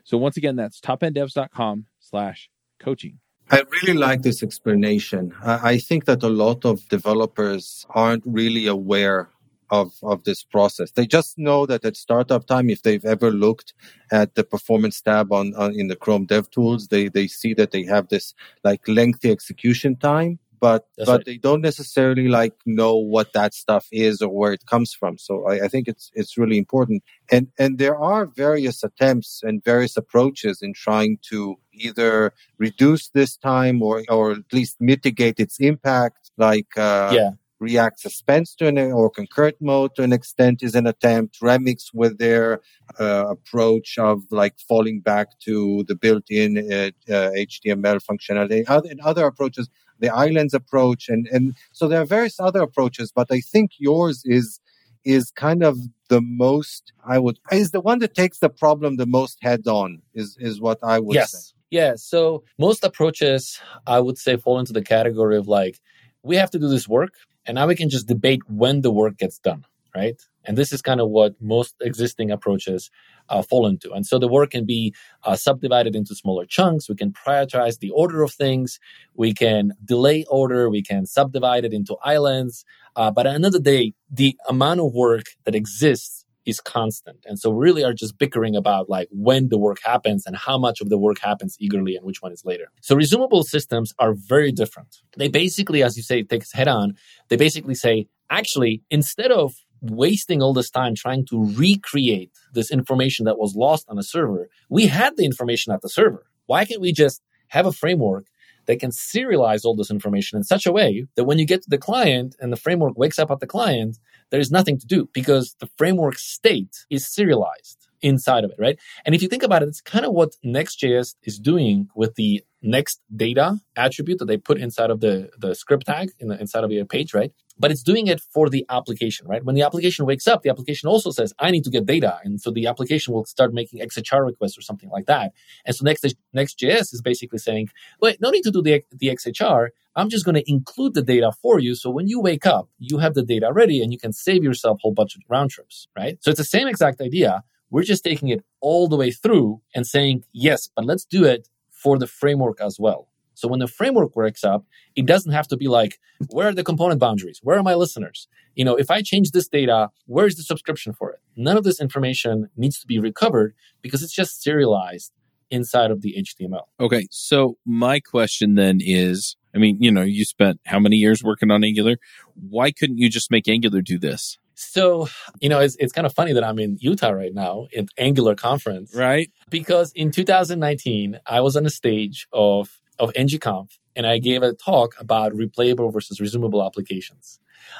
[0.03, 3.19] So once again, that's topenddevs.com slash coaching.
[3.51, 5.33] I really like this explanation.
[5.43, 9.29] I think that a lot of developers aren't really aware
[9.69, 10.91] of, of this process.
[10.91, 13.73] They just know that at startup time, if they've ever looked
[14.11, 17.71] at the performance tab on, on in the Chrome Dev Tools, they, they see that
[17.71, 21.25] they have this like lengthy execution time but That's but right.
[21.25, 25.17] they don't necessarily like know what that stuff is or where it comes from.
[25.17, 27.03] So I, I, think it's it's really important.
[27.29, 33.35] And and there are various attempts and various approaches in trying to either reduce this
[33.35, 36.31] time or or at least mitigate its impact.
[36.37, 37.31] Like uh, yeah.
[37.59, 41.39] React suspense to an or concurrent mode to an extent is an attempt.
[41.39, 42.59] Remix with their
[42.99, 48.65] uh, approach of like falling back to the built-in uh, uh, HTML functionality.
[48.67, 49.69] Other, and other approaches
[50.03, 54.21] the islands approach, and and so there are various other approaches, but I think yours
[54.25, 54.59] is
[55.05, 55.77] is kind of
[56.09, 60.01] the most I would is the one that takes the problem the most head on
[60.13, 61.31] is is what I would yes.
[61.31, 61.53] say.
[61.79, 61.93] Yeah.
[61.95, 65.79] So most approaches I would say fall into the category of like,
[66.21, 67.13] we have to do this work
[67.45, 70.21] and now we can just debate when the work gets done, right?
[70.45, 72.91] And this is kind of what most existing approaches
[73.29, 73.91] uh, fall into.
[73.91, 76.89] And so the work can be uh, subdivided into smaller chunks.
[76.89, 78.79] We can prioritize the order of things.
[79.15, 80.69] We can delay order.
[80.69, 82.65] We can subdivide it into islands.
[82.95, 86.59] Uh, but at the end of the day, the amount of work that exists is
[86.59, 87.19] constant.
[87.25, 90.57] And so we really are just bickering about like when the work happens and how
[90.57, 92.65] much of the work happens eagerly and which one is later.
[92.81, 94.97] So resumable systems are very different.
[95.17, 96.95] They basically, as you say, take it head on.
[97.29, 99.53] They basically say, actually, instead of
[99.83, 104.49] wasting all this time trying to recreate this information that was lost on a server,
[104.69, 106.25] we had the information at the server.
[106.45, 108.27] Why can't we just have a framework
[108.65, 111.69] that can serialize all this information in such a way that when you get to
[111.69, 113.97] the client and the framework wakes up at the client,
[114.31, 118.79] there's nothing to do because the framework state is serialized inside of it, right?
[119.05, 122.43] And if you think about it, it's kind of what Next.js is doing with the
[122.61, 126.63] next data attribute that they put inside of the, the script tag in the, inside
[126.63, 127.31] of your page, right?
[127.57, 129.43] But it's doing it for the application, right?
[129.43, 132.19] When the application wakes up, the application also says, I need to get data.
[132.23, 135.33] And so the application will start making XHR requests or something like that.
[135.65, 137.69] And so Next, Next.js is basically saying,
[138.01, 139.69] wait, no need to do the, the XHR.
[139.95, 141.75] I'm just going to include the data for you.
[141.75, 144.79] So when you wake up, you have the data ready and you can save yourself
[144.79, 146.17] a whole bunch of round trips, right?
[146.21, 147.43] So it's the same exact idea.
[147.69, 151.47] We're just taking it all the way through and saying, yes, but let's do it
[151.69, 153.07] for the framework as well.
[153.43, 156.63] So when the framework works up, it doesn't have to be like, where are the
[156.63, 157.41] component boundaries?
[157.43, 158.29] Where are my listeners?
[158.55, 161.19] You know, if I change this data, where's the subscription for it?
[161.35, 165.11] None of this information needs to be recovered because it's just serialized
[165.51, 166.67] inside of the HTML.
[166.79, 167.05] Okay.
[167.11, 171.51] So my question then is, I mean, you know, you spent how many years working
[171.51, 171.97] on Angular?
[172.35, 174.39] Why couldn't you just make Angular do this?
[174.55, 175.09] So,
[175.41, 178.35] you know, it's, it's kind of funny that I'm in Utah right now at Angular
[178.35, 178.95] conference.
[178.95, 179.29] Right.
[179.49, 184.53] Because in 2019, I was on a stage of, of ngconf and I gave a
[184.53, 187.39] talk about replayable versus resumable applications.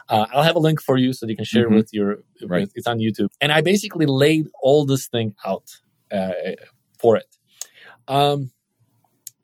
[0.10, 1.76] Uh, I'll have a link for you so you can share Mhm.
[1.76, 2.62] with your, Right.
[2.62, 3.30] with, it's on YouTube.
[3.42, 5.80] And I basically laid all this thing out
[6.12, 6.32] uh,
[7.00, 7.38] for it.
[8.08, 8.52] Um,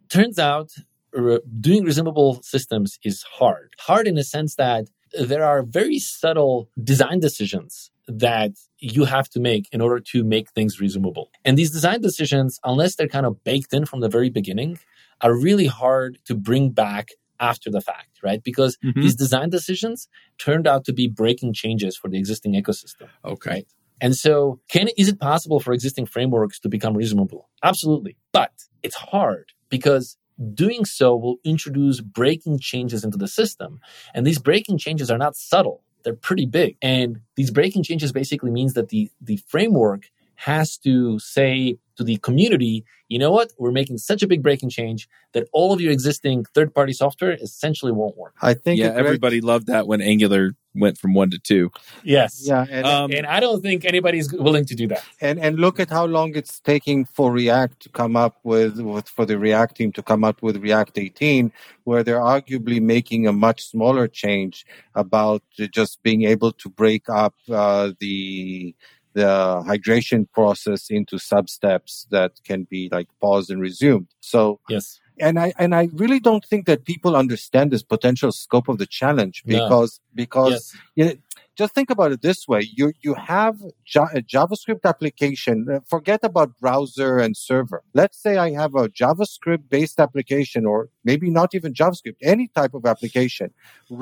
[0.10, 0.71] turns out
[1.13, 3.73] re- doing resumable systems is hard.
[3.79, 4.86] Hard in the sense that
[5.19, 10.49] there are very subtle design decisions that you have to make in order to make
[10.51, 11.27] things resumable.
[11.45, 14.79] And these design decisions, unless they're kind of baked in from the very beginning,
[15.21, 18.43] are really hard to bring back after the fact, right?
[18.43, 19.01] Because Mhm.
[19.01, 23.08] these design decisions turned out to be breaking changes for the existing ecosystem.
[23.23, 23.49] Okay.
[23.49, 23.67] Right.
[24.01, 27.43] And so, can is it possible for existing frameworks to become resumable?
[27.63, 28.17] Absolutely.
[28.32, 28.51] But
[28.84, 30.17] it's hard because
[30.53, 33.79] doing so will introduce breaking changes into the system.
[34.13, 35.84] And these breaking changes are not subtle.
[36.03, 36.77] They're pretty big.
[36.82, 42.15] And these breaking changes basically means that the, the framework has to say to the
[42.17, 43.52] community, you know what?
[43.58, 47.34] We're making such a big breaking change that all of your existing third party software
[47.41, 48.34] essentially won't work.
[48.41, 48.88] I think Yeah.
[48.88, 51.71] a great- Everybody loved that when Angular went from one to two.
[52.06, 52.43] Yes.
[52.47, 55.04] Yeah, and, Um, And I don't think anybody's willing to do that.
[55.19, 59.10] and and look at how long it's taking for React to come up with, with
[59.10, 61.52] for the React team to come up with React 18,
[61.84, 65.41] where they're arguably making a much smaller change about
[65.80, 68.73] just being able to break up uh, the
[69.21, 69.34] the
[69.71, 74.08] hydration process into sub steps that can be like paused and resumed.
[74.34, 74.39] So
[74.75, 74.86] Yes.
[75.27, 78.89] and I and I really don't think that people understand this potential scope of the
[78.99, 79.51] challenge No.
[79.58, 79.91] because
[80.23, 80.63] because Yes.
[81.01, 81.13] yeah,
[81.62, 83.55] just think about it this way: you you have
[83.95, 85.55] ja- a JavaScript application.
[85.73, 87.79] uh, Forget about browser and server.
[88.01, 90.79] Let's say I have a JavaScript-based application, or
[91.10, 93.47] maybe not even JavaScript, any type of application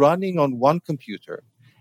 [0.04, 1.38] running on one computer,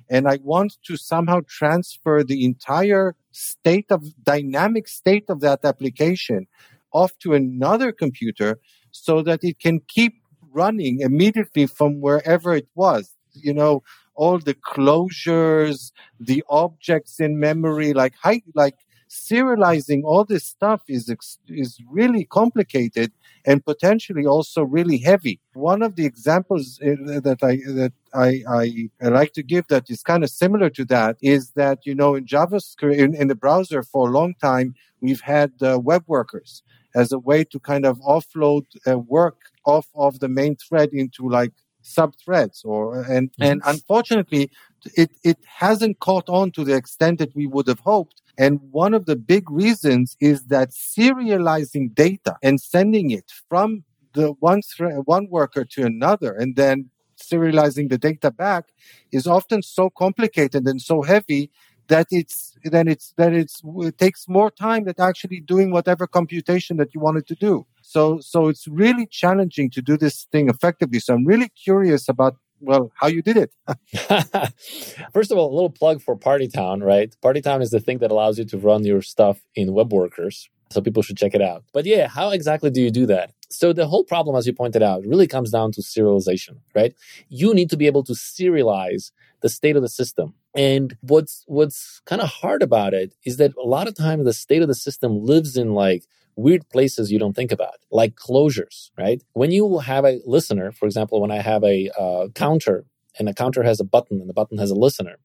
[0.08, 6.46] and I want to somehow transfer the entire state of dynamic state of that application
[6.92, 8.58] off to another computer
[8.90, 10.14] so that it can keep
[10.52, 13.14] running immediately from wherever it was.
[13.34, 13.82] You know,
[14.14, 18.76] all the closures, the objects in memory, like hi- like
[19.08, 21.12] serializing all this stuff is
[21.48, 23.12] is really complicated
[23.44, 25.40] and potentially also really heavy.
[25.54, 29.88] One of the examples uh, that I that I, I, I like to give that
[29.88, 33.34] is kind of similar to that is that you know in JavaScript in, in the
[33.34, 36.62] browser for a long time we've had uh, web workers
[36.94, 41.28] as a way to kind of offload uh, work off of the main thread into
[41.28, 41.52] like
[41.82, 44.50] sub threads or and and unfortunately
[44.96, 48.94] it it hasn't caught on to the extent that we would have hoped and one
[48.94, 53.84] of the big reasons is that serializing data and sending it from
[54.14, 54.62] the one
[55.04, 58.66] one worker to another and then serializing the data back
[59.12, 61.50] is often so complicated and so heavy
[61.88, 66.76] that it's then it's then it's it takes more time than actually doing whatever computation
[66.78, 67.64] that you wanted to do.
[67.82, 70.98] So so it's really challenging to do this thing effectively.
[70.98, 73.52] So I'm really curious about well, how you did it.
[75.12, 77.14] First of all, a little plug for Partytown, right?
[77.22, 80.48] Partytown is the thing that allows you to run your stuff in web workers.
[80.70, 81.64] So people should check it out.
[81.72, 83.32] But yeah, how exactly do you do that?
[83.48, 86.92] So the whole problem, as you pointed out, really comes down to serialization, right?
[87.28, 90.34] You need to be able to serialize the state of the system.
[90.56, 94.32] And what's what's kind of hard about it is that a lot of times the
[94.32, 96.04] state of the system lives in like
[96.36, 99.22] weird places you don't think about, like closures, right?
[99.32, 102.84] When you have a listener, for example, when I have a uh, counter
[103.18, 105.16] and the counter has a button and the button has a listener,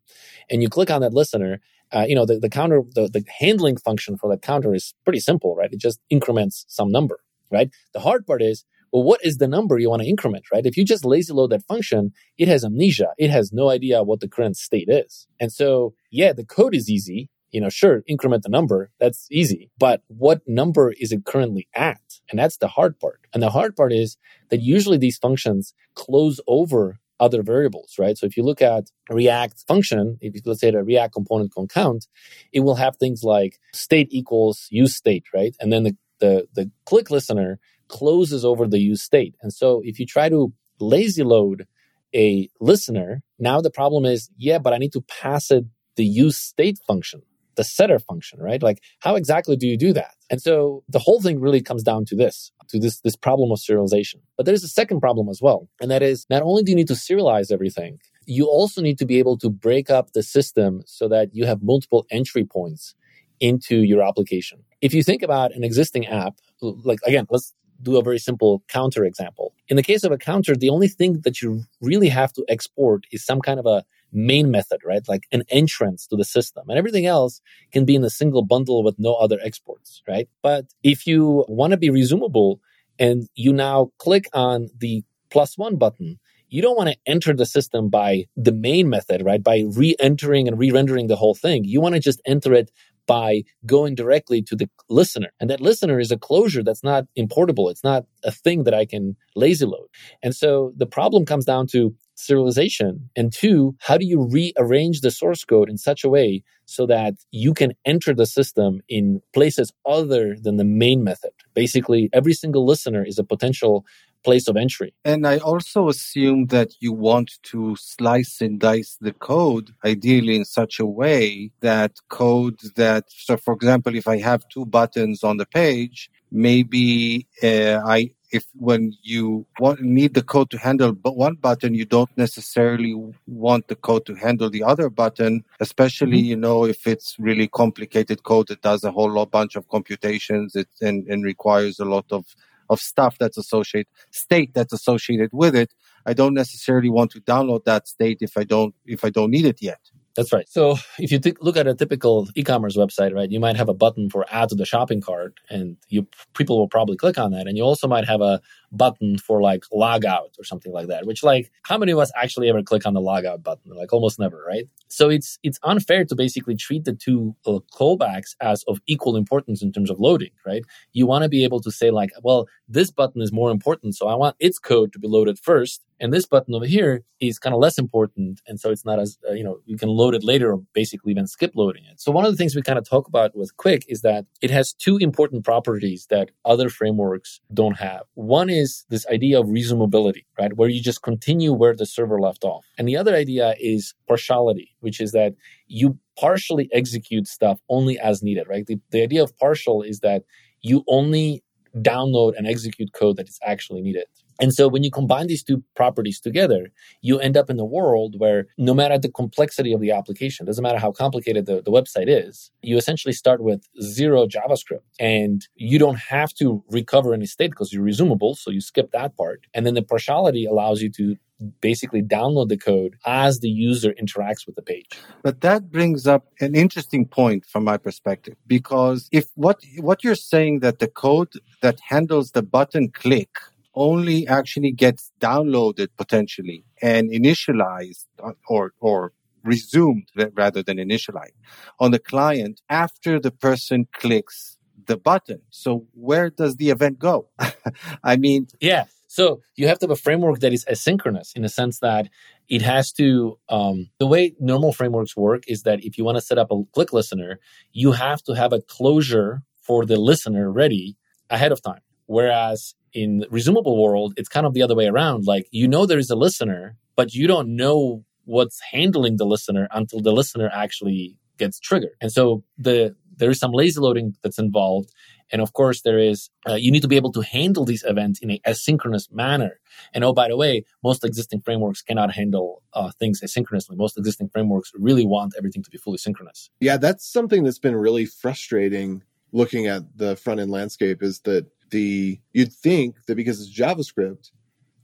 [0.49, 1.59] and you click on that listener,
[1.91, 5.19] uh, you know, the, the counter, the, the handling function for that counter is pretty
[5.19, 5.71] simple, right?
[5.71, 7.19] It just increments some number,
[7.51, 7.69] right?
[7.93, 10.65] The hard part is, well, what is the number you want to increment, right?
[10.65, 13.09] If you just lazy load that function, it has amnesia.
[13.17, 15.27] It has no idea what the current state is.
[15.39, 18.91] And so, yeah, the code is easy you know, sure, increment the number.
[18.99, 19.69] That's easy.
[19.77, 22.01] But what number is it currently at?
[22.29, 23.19] And that's the hard part.
[23.33, 24.17] And the hard part is
[24.49, 28.17] that usually these functions close over other variables, right?
[28.17, 31.67] So if you look at React function, if you, let's say the React component can
[31.67, 32.07] count,
[32.51, 35.55] it will have things like state equals use state, right?
[35.59, 39.35] And then the, the, the click listener closes over the use state.
[39.41, 41.67] And so if you try to lazy load
[42.15, 45.65] a listener, now the problem is, yeah, but I need to pass it
[45.97, 47.21] the use state function
[47.55, 48.61] the setter function, right?
[48.61, 50.15] Like how exactly do you do that?
[50.29, 53.59] And so the whole thing really comes down to this, to this, this problem of
[53.59, 54.15] serialization.
[54.37, 55.67] But there's a second problem as well.
[55.81, 59.05] And that is not only do you need to serialize everything, you also need to
[59.05, 62.95] be able to break up the system so that you have multiple entry points
[63.39, 64.59] into your application.
[64.81, 69.03] If you think about an existing app, like again, let's do a very simple counter
[69.05, 69.53] example.
[69.67, 73.05] In the case of a counter, the only thing that you really have to export
[73.11, 75.07] is some kind of a main method, right?
[75.07, 78.83] Like an entrance to the system and everything else can be in a single bundle
[78.83, 80.27] with no other exports, right?
[80.41, 82.59] But if you want to be resumable
[82.99, 86.19] and you now click on the plus one button,
[86.49, 89.41] you don't want to enter the system by the main method, right?
[89.41, 91.63] By re-entering and re-rendering the whole thing.
[91.63, 92.69] You want to just enter it
[93.07, 95.29] by going directly to the listener.
[95.39, 97.69] And that listener is a closure that's not importable.
[97.69, 99.87] It's not a thing that I can lazy load.
[100.23, 102.99] And so the problem comes down to serialization.
[103.15, 107.15] And two, how do you rearrange the source code in such a way so that
[107.31, 111.31] you can enter the system in places other than the main method?
[111.53, 113.85] Basically, every single listener is a potential
[114.23, 114.93] place of entry.
[115.05, 120.45] And I also assume that you want to slice and dice the code, ideally in
[120.45, 125.37] such a way that code that, so for example, if I have two buttons on
[125.37, 131.35] the page, maybe uh, I if when you want, need the code to handle one
[131.35, 132.95] button, you don't necessarily
[133.27, 136.29] want the code to handle the other button, especially, mm-hmm.
[136.29, 140.55] you know, if it's really complicated code that does a whole lot bunch of computations
[140.55, 142.25] it, and, and requires a lot of,
[142.71, 145.73] of stuff that's associated, state that's associated with it.
[146.05, 149.45] I don't necessarily want to download that state if I don't, if I don't need
[149.45, 149.81] it yet.
[150.15, 150.47] That's right.
[150.49, 153.73] So if you th- look at a typical e-commerce website, right, you might have a
[153.73, 157.47] button for add to the shopping cart, and you people will probably click on that.
[157.47, 158.41] And you also might have a
[158.71, 161.05] button for like log out or something like that.
[161.05, 163.71] Which like how many of us actually ever click on the log out button?
[163.73, 164.67] Like almost never, right?
[164.87, 169.61] So it's it's unfair to basically treat the two uh, callbacks as of equal importance
[169.61, 170.63] in terms of loading, right?
[170.93, 174.07] You want to be able to say like, well, this button is more important, so
[174.07, 177.53] I want its code to be loaded first, and this button over here is kind
[177.53, 180.23] of less important, and so it's not as uh, you know you can load it
[180.23, 182.01] later or basically even skip loading it.
[182.01, 184.51] So one of the things we kind of talk about with Qwik is that it
[184.51, 188.03] has two important properties that other frameworks don't have.
[188.15, 192.43] One is this idea of resumability, right, where you just continue where the server left
[192.43, 195.33] off, and the other idea is partiality, which is that
[195.67, 198.65] you partially execute stuff only as needed, right?
[198.65, 200.23] The, the idea of partial is that
[200.61, 201.43] you only
[201.77, 204.05] download and execute code that is actually needed.
[204.39, 206.71] And so when you combine these two properties together,
[207.01, 210.63] you end up in a world where no matter the complexity of the application, doesn't
[210.63, 215.79] matter how complicated the, the website is, you essentially start with zero JavaScript and you
[215.79, 218.35] don't have to recover any state because you're resumable.
[218.35, 219.45] So you skip that part.
[219.53, 221.15] And then the partiality allows you to
[221.59, 224.99] basically download the code as the user interacts with the page.
[225.23, 230.15] But that brings up an interesting point from my perspective because if what what you're
[230.15, 233.29] saying that the code that handles the button click
[233.73, 238.05] only actually gets downloaded potentially and initialized
[238.47, 239.13] or or
[239.43, 241.33] resumed rather than initialized
[241.79, 245.41] on the client after the person clicks the button.
[245.49, 247.29] So where does the event go?
[248.03, 248.85] I mean, yeah.
[249.07, 252.09] So you have to have a framework that is asynchronous in the sense that
[252.47, 253.37] it has to.
[253.49, 256.63] Um, the way normal frameworks work is that if you want to set up a
[256.73, 257.39] click listener,
[257.73, 260.97] you have to have a closure for the listener ready
[261.29, 261.81] ahead of time.
[262.05, 265.25] Whereas in resumable world, it's kind of the other way around.
[265.25, 269.67] Like you know there is a listener, but you don't know what's handling the listener
[269.71, 271.95] until the listener actually gets triggered.
[272.01, 274.91] And so the there is some lazy loading that's involved.
[275.31, 278.19] And of course, there is, uh, you need to be able to handle these events
[278.19, 279.59] in a asynchronous manner.
[279.93, 283.77] And oh, by the way, most existing frameworks cannot handle uh, things asynchronously.
[283.77, 286.49] Most existing frameworks really want everything to be fully synchronous.
[286.59, 291.45] Yeah, that's something that's been really frustrating looking at the front end landscape is that
[291.71, 294.31] the, you'd think that because it's JavaScript,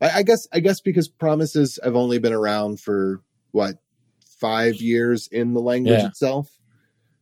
[0.01, 3.21] I, I guess, I guess because promises have only been around for
[3.51, 3.75] what,
[4.39, 6.07] five years in the language Yeah.
[6.07, 6.49] itself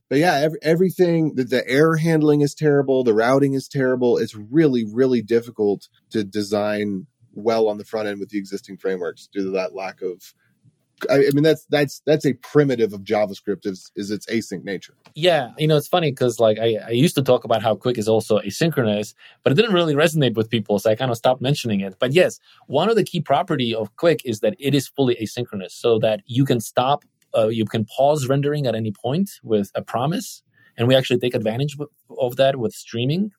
[0.09, 3.03] but yeah, every, everything the, the error handling is terrible.
[3.03, 4.17] The routing is terrible.
[4.17, 9.27] It's really, really difficult to design well on the front end with the existing frameworks
[9.33, 10.33] due to that lack of.
[11.09, 14.93] I, I mean, that's that's that's a primitive of JavaScript is is its async nature.
[15.13, 17.97] Yeah, you know, it's funny because like I, I used to talk about how Qwik
[17.97, 21.41] is also asynchronous, but it didn't really resonate with people, so I kind of stopped
[21.41, 21.95] mentioning it.
[21.99, 25.71] But yes, one of the key property of Qwik is that it is fully asynchronous,
[25.71, 27.03] so that you can stop,
[27.37, 30.43] uh, you can pause rendering at any point with a promise,
[30.77, 33.31] and we actually take advantage of- of that with streaming.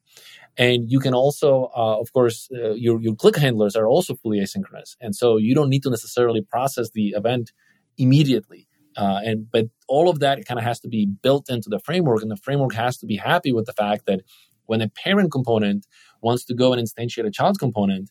[0.59, 4.38] And you can also, uh, of course, uh, your your click handlers are also fully
[4.40, 7.52] asynchronous, and so you don't need to necessarily process the event
[7.98, 8.66] immediately.
[8.96, 12.22] Uh, and but all of that kind of has to be built into the framework,
[12.22, 14.20] and the framework has to be happy with the fact that
[14.64, 15.86] when a parent component
[16.22, 18.11] wants to go and instantiate a child component,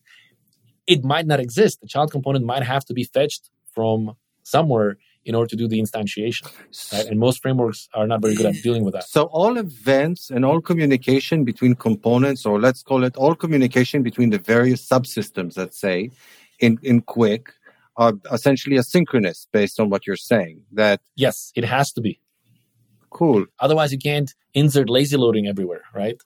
[0.87, 1.81] it might not exist.
[1.81, 5.79] The child component might have to be fetched from somewhere in order to do the
[5.79, 6.45] instantiation.
[6.93, 7.07] Right?
[7.07, 9.03] And most frameworks are not very good at dealing with that.
[9.05, 14.29] So all events and all communication between components, or let's call it all communication between
[14.29, 16.11] the various subsystems, let's say,
[16.59, 17.47] in, in Qwik,
[17.97, 20.61] are essentially asynchronous based on what you're saying.
[20.71, 22.19] That Yes, it has to be.
[23.09, 26.17] cool, Otherwise, you can't insert lazy loading everywhere, right?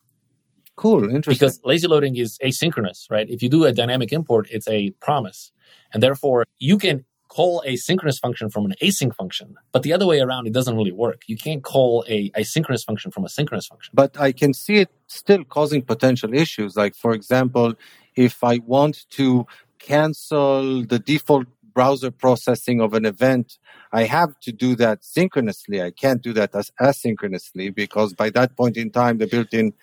[0.76, 1.34] cool, interesting.
[1.34, 3.30] because lazy loading is asynchronous, right?
[3.30, 5.52] If you do a dynamic import, it's a promise.
[5.94, 10.06] And therefore, you can call a synchronous function from an async function, but the other
[10.06, 11.22] way around, it doesn't really work.
[11.28, 13.92] You can't call a asynchronous function from a synchronous function.
[13.94, 16.76] but I can see it still causing potential issues.
[16.76, 17.76] Like, for example,
[18.16, 19.46] if I want to
[19.80, 23.58] cancel the default browser processing of an event,
[23.94, 25.82] I have to do that synchronously.
[25.82, 29.74] I can't do that as asynchronously because by that point in time, the built in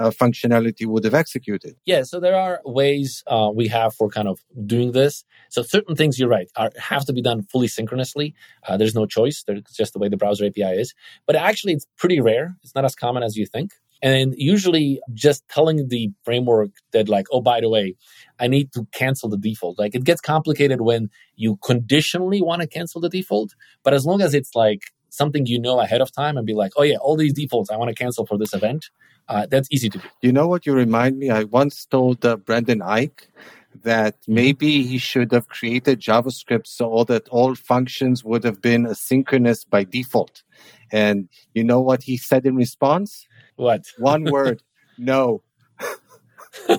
[0.00, 1.76] uh, functionality would have executed.
[1.84, 5.24] Yeah, so there are ways uh, we have for kind of doing this.
[5.50, 8.34] So certain things, you're right, are, have to be done fully synchronously.
[8.66, 9.44] Uh, there's no choice.
[9.46, 10.94] There's just the way the browser API is.
[11.26, 12.56] But actually, it's pretty rare.
[12.62, 13.72] It's not as common as you think.
[14.02, 17.96] And usually, just telling the framework that, like, oh, by the way,
[18.38, 19.78] I need to cancel the default.
[19.78, 23.54] Like, it gets complicated when you conditionally want to cancel the default.
[23.84, 26.72] But as long as it's like something you know ahead of time and be like,
[26.78, 28.86] oh, yeah, all these defaults I want to cancel for this event,
[29.30, 30.08] uh, that's easy to do.
[30.22, 31.30] You know what you remind me?
[31.30, 33.28] I once told uh, Brendan Eich
[33.84, 39.64] that maybe he should have created JavaScript so that all functions would have been asynchronous
[39.68, 40.42] by default.
[40.90, 43.28] And you know what he said in response?
[43.54, 43.84] What?
[43.98, 44.62] One word,
[44.98, 45.42] no.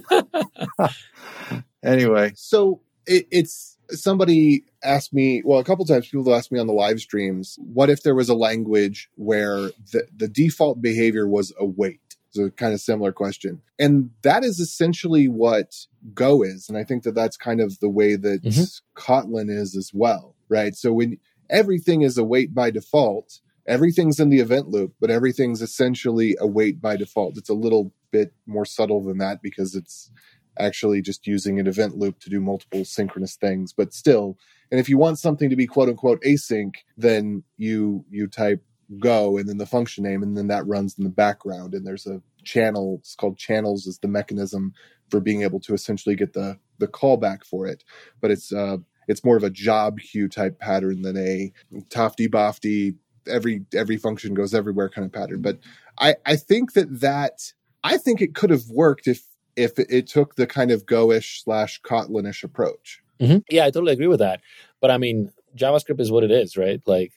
[1.84, 5.42] anyway, So it, it's somebody asked me.
[5.46, 8.28] Well, a couple times people asked me on the live streams, what if there was
[8.28, 12.11] a language where the the default behavior was await?
[12.34, 15.76] It's a kind of similar question, and that is essentially what
[16.14, 18.82] Go is, and I think that that's kind of the way that Mhm.
[18.96, 20.74] Kotlin is as well, right?
[20.76, 21.18] So when
[21.50, 26.46] everything is a await by default, everything's in the event loop, but everything's essentially a
[26.46, 27.38] await by default.
[27.38, 30.10] It's a little bit more subtle than that because it's
[30.58, 34.38] actually just using an event loop to do multiple synchronous things, but still.
[34.72, 38.64] And if you want something to be quote unquote async, then you you type
[39.00, 42.08] go and then the function name and then that runs in the background and there's
[42.08, 44.74] a channel it's called channels is the mechanism
[45.10, 47.84] for being able to essentially get the the callback for it
[48.20, 48.78] but it's uh
[49.08, 51.52] it's more of a job queue type pattern than a
[51.90, 52.96] tofty bofty
[53.28, 55.60] every every function goes everywhere kind of pattern but
[56.00, 59.24] i i think that that i think it could have worked if
[59.58, 63.44] if it, took the kind of go-ish slash kotlinish approach Mhm.
[63.50, 64.42] Yeah, I totally agree with that.
[64.82, 66.82] But I mean, JavaScript is what it is, right?
[66.86, 67.14] Like,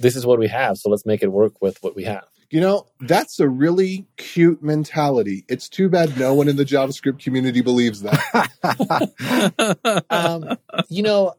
[0.00, 2.24] this is what we have, so let's make it work with what we have.
[2.50, 5.44] You know, that's a really cute mentality.
[5.48, 8.50] It's too bad no one in the JavaScript community believes that.
[10.10, 10.56] Um,
[10.88, 11.34] you know,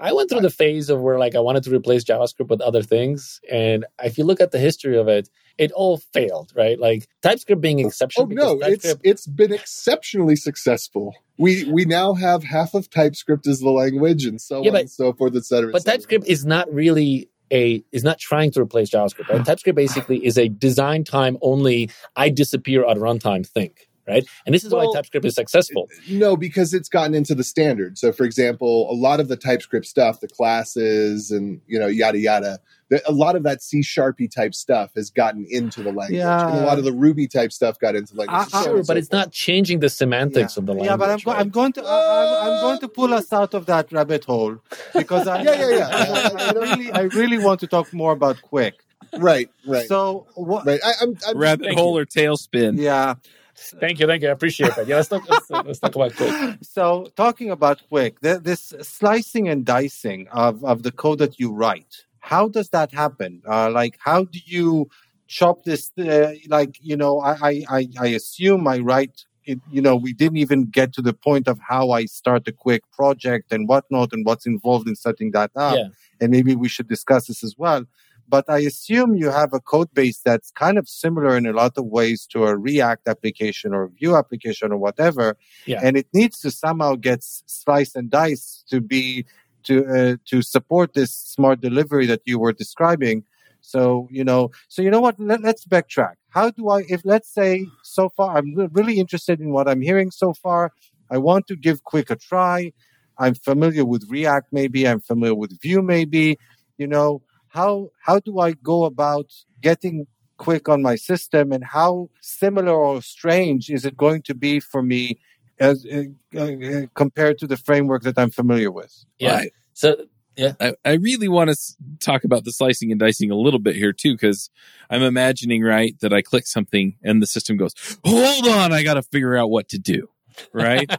[0.00, 2.82] I went through the phase of where like I wanted to replace JavaScript with other
[2.82, 6.78] things, and if you look at the history of it, it all failed, right?
[6.78, 8.28] Like TypeScript being exceptional.
[8.30, 11.14] Oh no, it's it's been exceptionally successful.
[11.38, 14.80] We we now have half of TypeScript as the language, and so yeah, on but,
[14.82, 15.72] and so forth, etc.
[15.72, 19.28] But TypeScript is not really a is not trying to replace JavaScript.
[19.28, 19.44] Right?
[19.46, 21.90] TypeScript basically is a design time only.
[22.16, 23.72] I disappear at runtime thing
[24.06, 24.26] right?
[24.46, 25.88] And this is well, why TypeScript is successful.
[26.08, 27.98] No, because it's gotten into the standard.
[27.98, 32.18] So, for example, a lot of the TypeScript stuff, the classes and you know yada
[32.18, 32.60] yada,
[33.06, 36.48] a lot of that C sharpie type stuff has gotten into the language, yeah.
[36.48, 38.48] and a lot of the Ruby type stuff got into language.
[38.52, 40.60] Uh, sure, but it's not changing the semantics yeah.
[40.60, 40.90] of the language.
[40.90, 41.40] Yeah, but I'm, right?
[41.40, 44.58] I'm going to I'm, I'm, going to pull us out of that rabbit hole
[44.94, 45.88] because I, yeah, yeah, yeah.
[45.90, 48.74] I, I really I really want to talk more about Qwik.
[49.18, 49.86] Right, right.
[49.86, 50.66] So what?
[50.66, 50.80] Right.
[50.84, 52.02] I, I'm, I'm rabbit hole you.
[52.02, 52.78] or tailspin.
[52.78, 53.14] Yeah.
[53.80, 54.28] Thank you, thank you.
[54.28, 54.86] I appreciate that.
[54.86, 55.28] Yeah, let's talk.
[55.28, 56.58] Let's, let's talk about Qwik.
[56.76, 62.04] So, talking about Qwik, this slicing and dicing of of the code that you write,
[62.18, 63.42] how does that happen?
[63.48, 64.88] Uh, like, how do you
[65.28, 65.92] chop this?
[65.96, 69.24] Uh, like, you know, I I I assume I write.
[69.46, 72.52] It, you know, we didn't even get to the point of how I start a
[72.52, 75.76] Qwik project and whatnot, and what's involved in setting that up.
[75.76, 75.88] Yeah.
[76.20, 77.84] And maybe we should discuss this as well
[78.28, 81.76] but I assume you have a code base that's kind of similar in a lot
[81.76, 85.36] of ways to a React application or a Vue application or whatever.
[85.66, 85.80] Yeah.
[85.82, 89.26] And it needs to somehow get sliced and diced to be
[89.64, 93.24] to uh, to support this smart delivery that you were describing.
[93.60, 95.18] So you know, so you know what?
[95.18, 96.14] Let, us backtrack.
[96.28, 96.84] How do I?
[96.88, 100.72] If let's say so far, I'm really interested in what I'm hearing so far.
[101.10, 102.72] I want to give Qwik a try.
[103.18, 104.86] I'm familiar with React, maybe.
[104.88, 106.38] I'm familiar with Vue, maybe.
[106.76, 107.22] You know,
[107.54, 109.32] how how do I go about
[109.62, 110.06] getting
[110.38, 114.82] Qwik on my system, and how similar or strange is it going to be for
[114.82, 115.20] me
[115.60, 116.04] as uh,
[116.38, 118.92] uh, compared to the framework that I'm familiar with?
[119.18, 119.36] Yeah.
[119.36, 119.52] Right.
[119.72, 120.54] So yeah.
[120.58, 121.56] I, I really want to
[122.00, 124.50] talk about the slicing and dicing a little bit here too, because
[124.90, 127.72] I'm imagining, right, that I click something and the system goes,
[128.04, 130.08] hold on, I got to figure out what to do.
[130.52, 130.90] Right.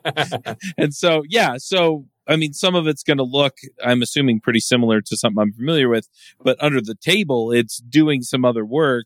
[0.77, 1.55] and so, yeah.
[1.57, 5.41] So I mean, some of it's going to look, I'm assuming, pretty similar to something
[5.41, 6.09] I'm familiar with,
[6.43, 9.05] but under the table, it's doing some other work.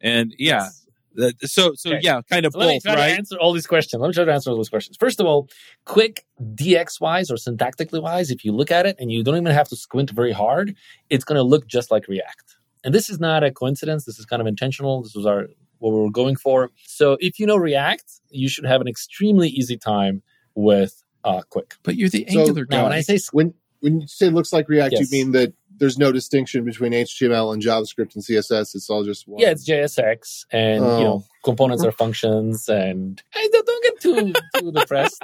[0.00, 0.68] And yeah.
[1.14, 1.34] Yes.
[1.52, 2.00] so, so okay.
[2.02, 3.08] yeah, kind of so both, let me try right?
[3.08, 4.00] To answer all these questions.
[4.00, 4.96] Let me try to answer all those questions.
[4.98, 5.48] First of all,
[5.86, 9.52] Qwik DX wise or syntactically wise, if you look at it and you don't even
[9.52, 10.76] have to squint very hard,
[11.10, 12.56] it's going to look just like React.
[12.84, 14.04] And this is not a coincidence.
[14.04, 15.02] This is kind of intentional.
[15.02, 15.48] This was our
[15.82, 16.70] what we were going for.
[16.86, 20.22] So if you know React, you should have an extremely easy time
[20.54, 21.74] with uh, Qwik.
[21.82, 22.76] But you're the Angular guy.
[22.76, 25.00] Now, when I say when when you say looks like React, yes.
[25.00, 28.76] you mean that there's no distinction between HTML and JavaScript and CSS.
[28.76, 29.40] It's all just one.
[29.40, 30.98] Yeah, it's JSX, and oh.
[30.98, 35.20] you know, components are functions, and hey, don't get too too depressed.